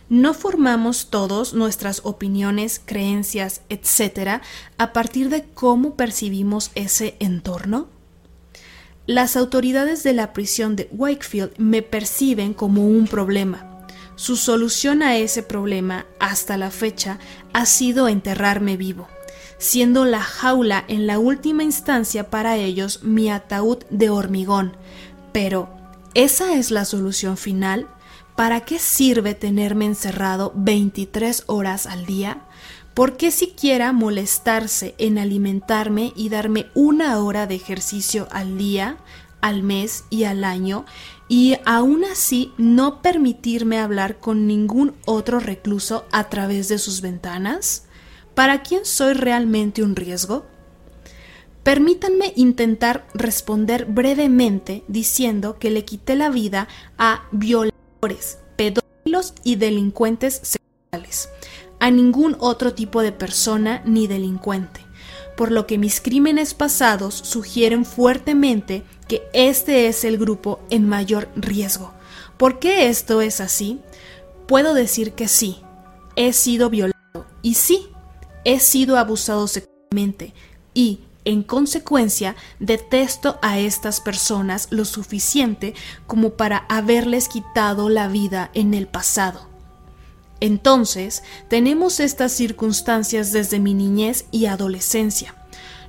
¿No 0.08 0.32
formamos 0.32 1.10
todos 1.10 1.52
nuestras 1.52 2.00
opiniones, 2.04 2.80
creencias, 2.82 3.60
etcétera, 3.68 4.40
a 4.78 4.94
partir 4.94 5.28
de 5.28 5.44
cómo 5.44 5.96
percibimos 5.96 6.70
ese 6.74 7.16
entorno? 7.20 7.88
Las 9.06 9.36
autoridades 9.36 10.02
de 10.02 10.14
la 10.14 10.32
prisión 10.32 10.76
de 10.76 10.88
Wakefield 10.92 11.58
me 11.58 11.82
perciben 11.82 12.54
como 12.54 12.86
un 12.86 13.06
problema. 13.06 13.86
Su 14.16 14.36
solución 14.36 15.02
a 15.02 15.18
ese 15.18 15.42
problema, 15.42 16.06
hasta 16.20 16.56
la 16.56 16.70
fecha, 16.70 17.18
ha 17.52 17.66
sido 17.66 18.08
enterrarme 18.08 18.78
vivo, 18.78 19.08
siendo 19.58 20.04
la 20.04 20.20
jaula 20.20 20.84
en 20.88 21.06
la 21.06 21.18
última 21.18 21.62
instancia 21.62 22.30
para 22.30 22.56
ellos 22.56 23.02
mi 23.02 23.30
ataúd 23.30 23.78
de 23.90 24.10
hormigón. 24.10 24.76
Pero, 25.32 25.68
¿esa 26.14 26.54
es 26.54 26.70
la 26.70 26.84
solución 26.84 27.36
final? 27.36 27.88
¿Para 28.36 28.60
qué 28.60 28.78
sirve 28.78 29.34
tenerme 29.34 29.86
encerrado 29.86 30.52
23 30.56 31.44
horas 31.46 31.86
al 31.86 32.04
día? 32.04 32.42
¿Por 32.94 33.16
qué 33.16 33.30
siquiera 33.30 33.92
molestarse 33.92 34.94
en 34.98 35.18
alimentarme 35.18 36.12
y 36.14 36.28
darme 36.28 36.66
una 36.74 37.18
hora 37.18 37.46
de 37.46 37.56
ejercicio 37.56 38.28
al 38.30 38.56
día, 38.56 38.98
al 39.40 39.62
mes 39.62 40.04
y 40.10 40.24
al 40.24 40.44
año, 40.44 40.84
y 41.28 41.56
aún 41.64 42.04
así 42.04 42.52
no 42.56 43.02
permitirme 43.02 43.78
hablar 43.78 44.20
con 44.20 44.46
ningún 44.46 44.94
otro 45.04 45.40
recluso 45.40 46.06
a 46.12 46.28
través 46.28 46.68
de 46.68 46.78
sus 46.78 47.00
ventanas? 47.00 47.84
¿Para 48.34 48.62
quién 48.62 48.84
soy 48.84 49.14
realmente 49.14 49.82
un 49.82 49.94
riesgo? 49.94 50.44
Permítanme 51.62 52.32
intentar 52.34 53.06
responder 53.14 53.86
brevemente 53.86 54.82
diciendo 54.88 55.58
que 55.58 55.70
le 55.70 55.84
quité 55.84 56.16
la 56.16 56.30
vida 56.30 56.68
a 56.98 57.24
violadores 57.30 58.38
pedófilos 58.56 59.34
y 59.44 59.56
delincuentes 59.56 60.40
sexuales, 60.42 61.28
a 61.78 61.90
ningún 61.90 62.36
otro 62.40 62.74
tipo 62.74 63.02
de 63.02 63.12
persona 63.12 63.82
ni 63.86 64.08
delincuente, 64.08 64.80
por 65.36 65.52
lo 65.52 65.66
que 65.66 65.78
mis 65.78 66.00
crímenes 66.00 66.54
pasados 66.54 67.14
sugieren 67.14 67.84
fuertemente 67.84 68.82
que 69.06 69.22
este 69.32 69.86
es 69.86 70.04
el 70.04 70.18
grupo 70.18 70.60
en 70.70 70.88
mayor 70.88 71.28
riesgo. 71.36 71.94
¿Por 72.36 72.58
qué 72.58 72.88
esto 72.88 73.22
es 73.22 73.40
así? 73.40 73.80
Puedo 74.48 74.74
decir 74.74 75.12
que 75.12 75.28
sí, 75.28 75.62
he 76.16 76.32
sido 76.32 76.68
violado 76.68 76.94
y 77.40 77.54
sí, 77.54 77.88
he 78.44 78.60
sido 78.60 78.98
abusado 78.98 79.46
sexualmente 79.48 80.34
y 80.74 81.00
en 81.24 81.42
consecuencia, 81.42 82.36
detesto 82.60 83.38
a 83.40 83.58
estas 83.58 84.00
personas 84.00 84.68
lo 84.70 84.84
suficiente 84.84 85.74
como 86.06 86.30
para 86.34 86.66
haberles 86.68 87.28
quitado 87.28 87.88
la 87.88 88.08
vida 88.08 88.50
en 88.52 88.74
el 88.74 88.86
pasado. 88.86 89.48
Entonces, 90.40 91.22
tenemos 91.48 92.00
estas 92.00 92.32
circunstancias 92.32 93.32
desde 93.32 93.58
mi 93.58 93.72
niñez 93.72 94.26
y 94.30 94.46
adolescencia. 94.46 95.34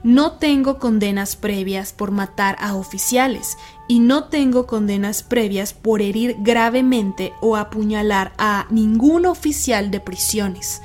No 0.03 0.33
tengo 0.33 0.77
condenas 0.77 1.35
previas 1.35 1.91
por 1.91 2.11
matar 2.11 2.55
a 2.59 2.75
oficiales 2.75 3.57
y 3.87 3.99
no 3.99 4.25
tengo 4.25 4.67
condenas 4.67 5.23
previas 5.23 5.73
por 5.73 6.01
herir 6.01 6.37
gravemente 6.39 7.33
o 7.41 7.57
apuñalar 7.57 8.31
a 8.37 8.67
ningún 8.69 9.25
oficial 9.25 9.89
de 9.89 9.99
prisiones 9.99 10.81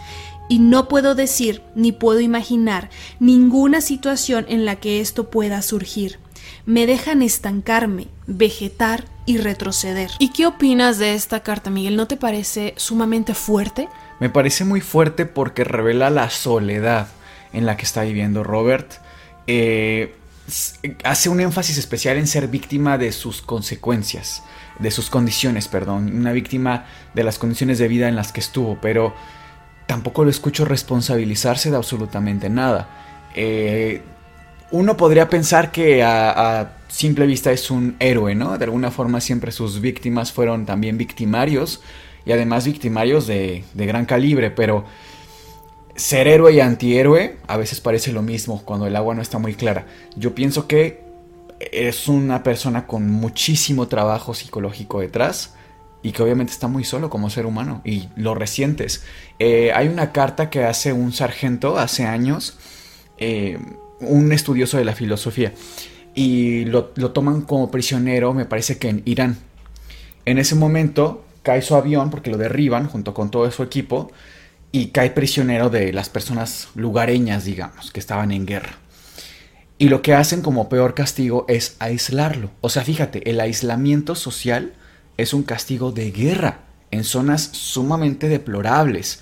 y 0.51 0.59
no 0.59 0.89
puedo 0.89 1.15
decir 1.15 1.63
ni 1.77 1.93
puedo 1.93 2.21
imaginar 2.21 2.91
ninguna 3.21 3.81
situación 3.81 4.45
en 4.49 4.67
la 4.67 4.77
que 4.77 5.01
esto 5.01 5.31
pueda 5.31 5.63
surgir. 5.63 6.19
Me 6.67 6.87
dejan 6.87 7.23
estancarme, 7.23 8.09
vegetar 8.27 9.05
y 9.27 9.39
retroceder. 9.39 10.11
¿Y 10.19 10.31
qué 10.31 10.47
opinas 10.47 10.99
de 10.99 11.15
esta 11.15 11.41
carta, 11.41 11.71
Miguel? 11.71 11.97
¿No 11.97 12.09
te 12.09 12.17
parece 12.17 12.75
sumamente 12.77 13.33
fuerte? 13.33 13.89
Me 14.19 14.29
parece 14.29 14.65
muy 14.65 14.81
fuerte 14.81 15.25
porque 15.25 15.63
revela 15.63 16.11
la 16.11 16.29
soledad 16.31 17.07
en 17.53 17.65
la 17.65 17.77
que 17.77 17.85
está 17.85 18.03
viviendo 18.03 18.43
Robert. 18.43 18.95
Eh, 19.47 20.17
hace 21.05 21.29
un 21.29 21.41
énfasis 21.41 21.79
especial 21.79 22.17
en 22.17 22.27
ser 22.27 22.49
víctima 22.49 22.99
de 22.99 23.13
sus 23.13 23.41
consecuencias, 23.41 24.43
de 24.81 24.91
sus 24.91 25.11
condiciones, 25.11 25.69
perdón, 25.69 26.13
una 26.13 26.33
víctima 26.33 26.87
de 27.15 27.23
las 27.23 27.39
condiciones 27.39 27.79
de 27.79 27.87
vida 27.87 28.09
en 28.09 28.17
las 28.17 28.33
que 28.33 28.41
estuvo, 28.41 28.81
pero 28.81 29.15
tampoco 29.91 30.23
lo 30.23 30.31
escucho 30.31 30.65
responsabilizarse 30.65 31.69
de 31.69 31.77
absolutamente 31.77 32.49
nada. 32.49 32.89
Eh, 33.35 34.03
uno 34.71 34.97
podría 34.97 35.29
pensar 35.29 35.73
que 35.73 36.05
a, 36.05 36.75
simple 36.87 37.27
vista 37.27 37.51
es 37.51 37.73
un 37.73 37.97
héroe, 37.99 38.37
¿no? 38.37 38.57
De 38.57 38.67
alguna 38.67 38.93
forma 38.93 39.21
siempre 39.21 39.51
sus 39.51 39.81
víctimas 39.81 40.31
fueron 40.31 40.65
también 40.65 40.97
victimarios 40.97 41.83
y 42.25 42.31
además 42.31 42.67
victimarios 42.67 43.27
de, 43.27 43.65
de 43.75 43.87
gran 43.87 44.07
calibre, 44.07 44.53
pero 44.53 44.85
ser 45.97 46.29
héroe 46.29 46.53
y 46.53 46.61
antihéroe 46.61 47.39
a 47.49 47.57
veces 47.57 47.81
parece 47.81 48.13
lo 48.13 48.23
mismo 48.23 48.63
cuando 48.65 48.87
el 48.87 48.95
agua 48.95 49.17
no 49.17 49.23
está 49.23 49.39
muy 49.39 49.55
clara. 49.55 49.87
Yo 50.15 50.37
pienso 50.37 50.69
que 50.69 51.03
es 51.59 52.07
una 52.07 52.45
persona 52.45 52.87
con 52.87 53.11
muchísimo 53.11 53.89
trabajo 53.89 54.35
psicológico 54.35 55.01
detrás 55.01 55.55
y 56.03 56.13
que 56.13 56.23
obviamente 56.23 56.53
está 56.53 56.69
muy 56.69 56.85
solo 56.85 57.11
como 57.11 57.31
ser 57.31 57.47
humano 57.47 57.83
y 57.85 58.09
lo 58.17 58.35
resientes. 58.35 59.05
Eh, 59.39 59.73
hay 59.75 59.89
una 59.89 60.13
carta 60.13 60.51
que 60.51 60.65
hace 60.65 60.93
un 60.93 61.13
sargento 61.13 61.79
hace 61.79 62.07
años, 62.07 62.59
eh, 63.19 63.59
un 64.01 64.33
estudioso 64.33 64.79
de 64.79 64.85
la 64.85 64.95
filosofía, 64.95 65.53
y 66.15 66.65
lo, 66.65 66.87
toman 66.87 67.43
como 67.43 67.71
prisionero, 67.71 68.33
me 68.35 68.45
parece 68.45 68.79
que 68.79 68.89
en 68.89 69.03
Irán. 69.05 69.39
En 70.25 70.39
ese 70.39 70.55
momento 70.55 71.25
cae 71.43 71.63
su 71.63 71.75
avión 71.75 72.11
porque 72.11 72.31
lo 72.31 72.37
derriban 72.37 72.89
junto 72.89 73.15
con 73.15 73.31
todo 73.31 73.51
su 73.51 73.63
equipo 73.63 74.11
y 74.73 74.89
cae 74.89 75.11
prisionero 75.11 75.71
de 75.71 75.93
las 75.93 76.09
personas 76.09 76.69
lugareñas, 76.75 77.45
digamos, 77.45 77.91
que 77.91 78.01
estaban 78.01 78.33
en 78.33 78.47
guerra. 78.47 78.79
Y 79.79 79.89
lo 79.89 80.03
que 80.03 80.15
hacen 80.15 80.43
como 80.43 80.69
peor 80.69 80.95
castigo 80.95 81.47
es 81.49 81.77
aislarlo. 81.79 82.51
O 82.61 82.69
sea, 82.69 82.85
fíjate, 82.85 83.31
el 83.31 83.41
aislamiento 83.41 84.15
social 84.15 84.75
es 85.21 85.35
un 85.35 85.43
castigo 85.43 85.93
de 85.93 86.11
guerra 86.11 86.61
en 86.91 87.05
zonas 87.05 87.43
sumamente 87.53 88.29
deplorables. 88.29 89.21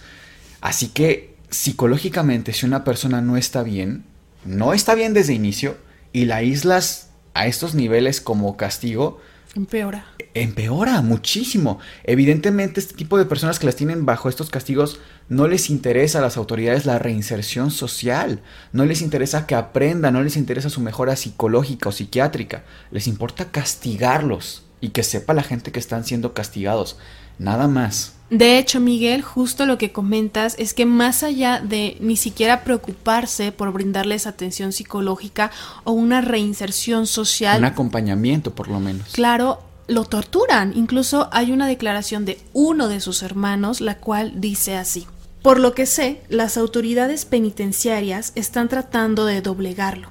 Así 0.61 0.89
que 0.89 1.37
psicológicamente 1.51 2.53
si 2.53 2.67
una 2.67 2.85
persona 2.85 3.21
no 3.21 3.37
está 3.37 3.63
bien, 3.63 4.05
no 4.45 4.75
está 4.75 4.95
bien 4.95 5.15
desde 5.15 5.35
inicio 5.35 5.77
y 6.13 6.25
la 6.25 6.37
aíslas 6.37 7.11
a 7.35 7.47
estos 7.47 7.75
niveles 7.75 8.21
como 8.21 8.57
castigo, 8.57 9.21
Empeora. 9.55 10.05
Empeora 10.35 11.01
muchísimo. 11.01 11.79
Evidentemente, 12.05 12.81
este 12.81 12.95
tipo 12.95 13.19
de 13.19 13.25
personas 13.25 13.59
que 13.59 13.67
las 13.67 13.77
tienen 13.77 14.05
bajo 14.05 14.29
estos 14.29 14.51
castigos 14.51 15.01
no 15.29 15.49
les 15.49 15.71
interesa 15.71 16.19
a 16.19 16.23
las 16.23 16.37
autoridades 16.37 16.87
la 16.87 16.99
reinserción 16.99 17.71
social, 17.71 18.41
no 18.73 18.85
les 18.85 19.01
interesa 19.01 19.47
que 19.47 19.55
aprendan, 19.55 20.15
no 20.15 20.23
les 20.23 20.37
interesa 20.37 20.69
su 20.69 20.81
mejora 20.81 21.17
psicológica 21.17 21.89
o 21.89 21.93
psiquiátrica, 21.93 22.65
les 22.91 23.09
importa 23.09 23.51
castigarlos 23.51 24.68
y 24.81 24.91
que 24.91 25.03
sepa 25.03 25.35
la 25.35 25.43
gente 25.43 25.73
que 25.73 25.79
están 25.79 26.05
siendo 26.05 26.35
castigados. 26.35 26.97
Nada 27.39 27.69
más. 27.69 28.15
De 28.31 28.59
hecho, 28.59 28.81
Miguel, 28.81 29.23
justo 29.23 29.65
lo 29.65 29.79
que 29.79 29.93
comentas 29.93 30.55
es 30.59 30.75
que 30.75 30.85
más 30.85 31.23
allá 31.23 31.61
de 31.61 31.97
ni 32.01 32.17
siquiera 32.17 32.63
preocuparse 32.63 33.53
por 33.53 33.73
brindarles 33.73 34.27
atención 34.27 34.73
psicológica 34.73 35.51
o 35.85 35.93
una 35.93 36.21
reinserción 36.21 37.07
social. 37.07 37.59
Un 37.59 37.65
acompañamiento, 37.65 38.55
por 38.55 38.69
lo 38.69 38.81
menos. 38.81 39.09
Claro, 39.13 39.63
lo 39.87 40.05
torturan. 40.05 40.73
Incluso 40.77 41.29
hay 41.33 41.53
una 41.53 41.67
declaración 41.67 42.27
de 42.27 42.39
uno 42.53 42.89
de 42.89 43.01
sus 43.01 43.23
hermanos, 43.23 43.81
la 43.81 43.97
cual 43.97 44.41
dice 44.41 44.77
así. 44.77 45.07
Por 45.43 45.59
lo 45.61 45.73
que 45.73 45.87
sé, 45.87 46.21
las 46.29 46.59
autoridades 46.59 47.25
penitenciarias 47.25 48.33
están 48.35 48.69
tratando 48.69 49.25
de 49.25 49.41
doblegarlo. 49.41 50.11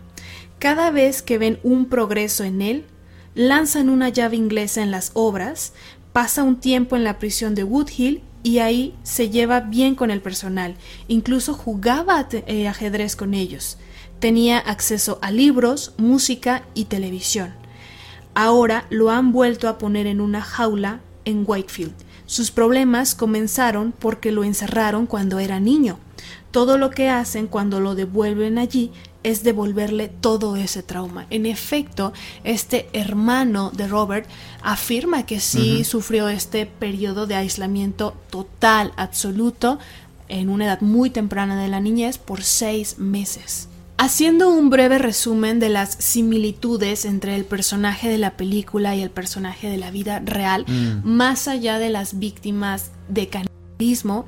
Cada 0.57 0.89
vez 0.89 1.21
que 1.21 1.37
ven 1.37 1.59
un 1.61 1.85
progreso 1.85 2.43
en 2.43 2.63
él, 2.63 2.85
lanzan 3.37 3.89
una 3.89 4.09
llave 4.09 4.35
inglesa 4.35 4.81
en 4.81 4.89
las 4.89 5.11
obras, 5.13 5.73
pasa 6.11 6.41
un 6.41 6.59
tiempo 6.59 6.95
en 6.95 7.03
la 7.03 7.19
prisión 7.19 7.53
de 7.53 7.63
Woodhill 7.63 8.23
y 8.41 8.57
ahí 8.57 8.95
se 9.03 9.29
lleva 9.29 9.59
bien 9.59 9.93
con 9.93 10.09
el 10.09 10.21
personal. 10.21 10.75
Incluso 11.07 11.53
jugaba 11.53 12.27
eh, 12.31 12.67
ajedrez 12.67 13.15
con 13.15 13.35
ellos. 13.35 13.77
Tenía 14.19 14.57
acceso 14.57 15.19
a 15.21 15.29
libros, 15.29 15.93
música 15.97 16.63
y 16.73 16.85
televisión. 16.85 17.53
Ahora 18.33 18.87
lo 18.89 19.11
han 19.11 19.31
vuelto 19.31 19.69
a 19.69 19.77
poner 19.77 20.07
en 20.07 20.19
una 20.19 20.41
jaula 20.41 21.01
en 21.23 21.43
Wakefield. 21.45 21.93
Sus 22.25 22.49
problemas 22.49 23.13
comenzaron 23.13 23.91
porque 23.91 24.31
lo 24.31 24.43
encerraron 24.43 25.05
cuando 25.05 25.37
era 25.37 25.59
niño. 25.59 25.99
Todo 26.49 26.79
lo 26.79 26.89
que 26.89 27.09
hacen 27.09 27.45
cuando 27.45 27.79
lo 27.79 27.93
devuelven 27.93 28.57
allí 28.57 28.91
es 29.27 29.43
devolverle 29.43 30.07
todo 30.07 30.55
ese 30.55 30.83
trauma. 30.83 31.27
En 31.29 31.45
efecto, 31.45 32.13
este 32.45 32.87
hermano 32.93 33.71
de 33.71 33.87
Robert 33.87 34.27
afirma 34.63 35.25
que 35.25 35.41
sí 35.41 35.83
sufrió 35.83 36.29
este 36.29 36.65
periodo 36.65 37.27
de 37.27 37.35
aislamiento 37.35 38.15
total, 38.29 38.93
absoluto, 38.95 39.79
en 40.29 40.49
una 40.49 40.65
edad 40.65 40.81
muy 40.81 41.09
temprana 41.09 41.61
de 41.61 41.67
la 41.67 41.81
niñez 41.81 42.17
por 42.17 42.41
seis 42.41 42.99
meses. 42.99 43.67
Haciendo 43.97 44.49
un 44.49 44.69
breve 44.69 44.97
resumen 44.97 45.59
de 45.59 45.69
las 45.69 45.91
similitudes 45.91 47.03
entre 47.03 47.35
el 47.35 47.43
personaje 47.43 48.07
de 48.07 48.17
la 48.17 48.37
película 48.37 48.95
y 48.95 49.01
el 49.01 49.09
personaje 49.09 49.69
de 49.69 49.77
la 49.77 49.91
vida 49.91 50.19
real, 50.19 50.65
mm. 50.67 51.01
más 51.03 51.49
allá 51.49 51.79
de 51.79 51.89
las 51.89 52.17
víctimas 52.17 52.91
de 53.09 53.27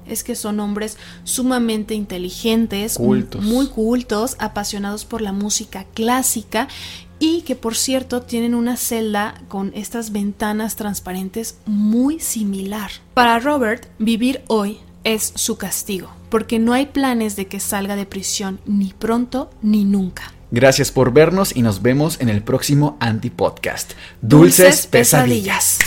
es 0.06 0.24
que 0.24 0.36
son 0.36 0.60
hombres 0.60 0.98
sumamente 1.24 1.96
inteligentes, 1.96 3.00
muy 3.00 3.68
cultos, 3.68 4.36
apasionados 4.40 5.06
por 5.06 5.22
la 5.22 5.34
música 5.34 5.86
clásica 5.94 6.68
y 7.20 7.42
que 7.42 7.56
por 7.56 7.76
cierto 7.76 8.22
tienen 8.22 8.54
una 8.54 8.78
celda 8.78 9.42
con 9.48 9.72
estas 9.76 10.12
ventanas 10.12 10.76
transparentes 10.76 11.58
muy 11.66 12.20
similar. 12.20 12.92
Para 13.14 13.40
Robert, 13.40 13.88
vivir 13.98 14.44
hoy 14.48 14.78
es 15.04 15.34
su 15.36 15.58
castigo, 15.58 16.10
porque 16.30 16.60
no 16.60 16.74
hay 16.74 16.86
planes 16.86 17.36
de 17.36 17.48
que 17.48 17.60
salga 17.60 17.96
de 17.96 18.06
prisión 18.06 18.60
ni 18.66 18.94
pronto 18.94 19.50
ni 19.62 19.84
nunca. 19.84 20.34
Gracias 20.52 20.92
por 20.92 21.12
vernos 21.12 21.56
y 21.56 21.62
nos 21.62 21.82
vemos 21.82 22.20
en 22.22 22.30
el 22.30 22.42
próximo 22.44 22.98
Anti-Podcast. 23.00 23.94
Dulces, 24.22 24.88
pesadillas. 24.88 25.80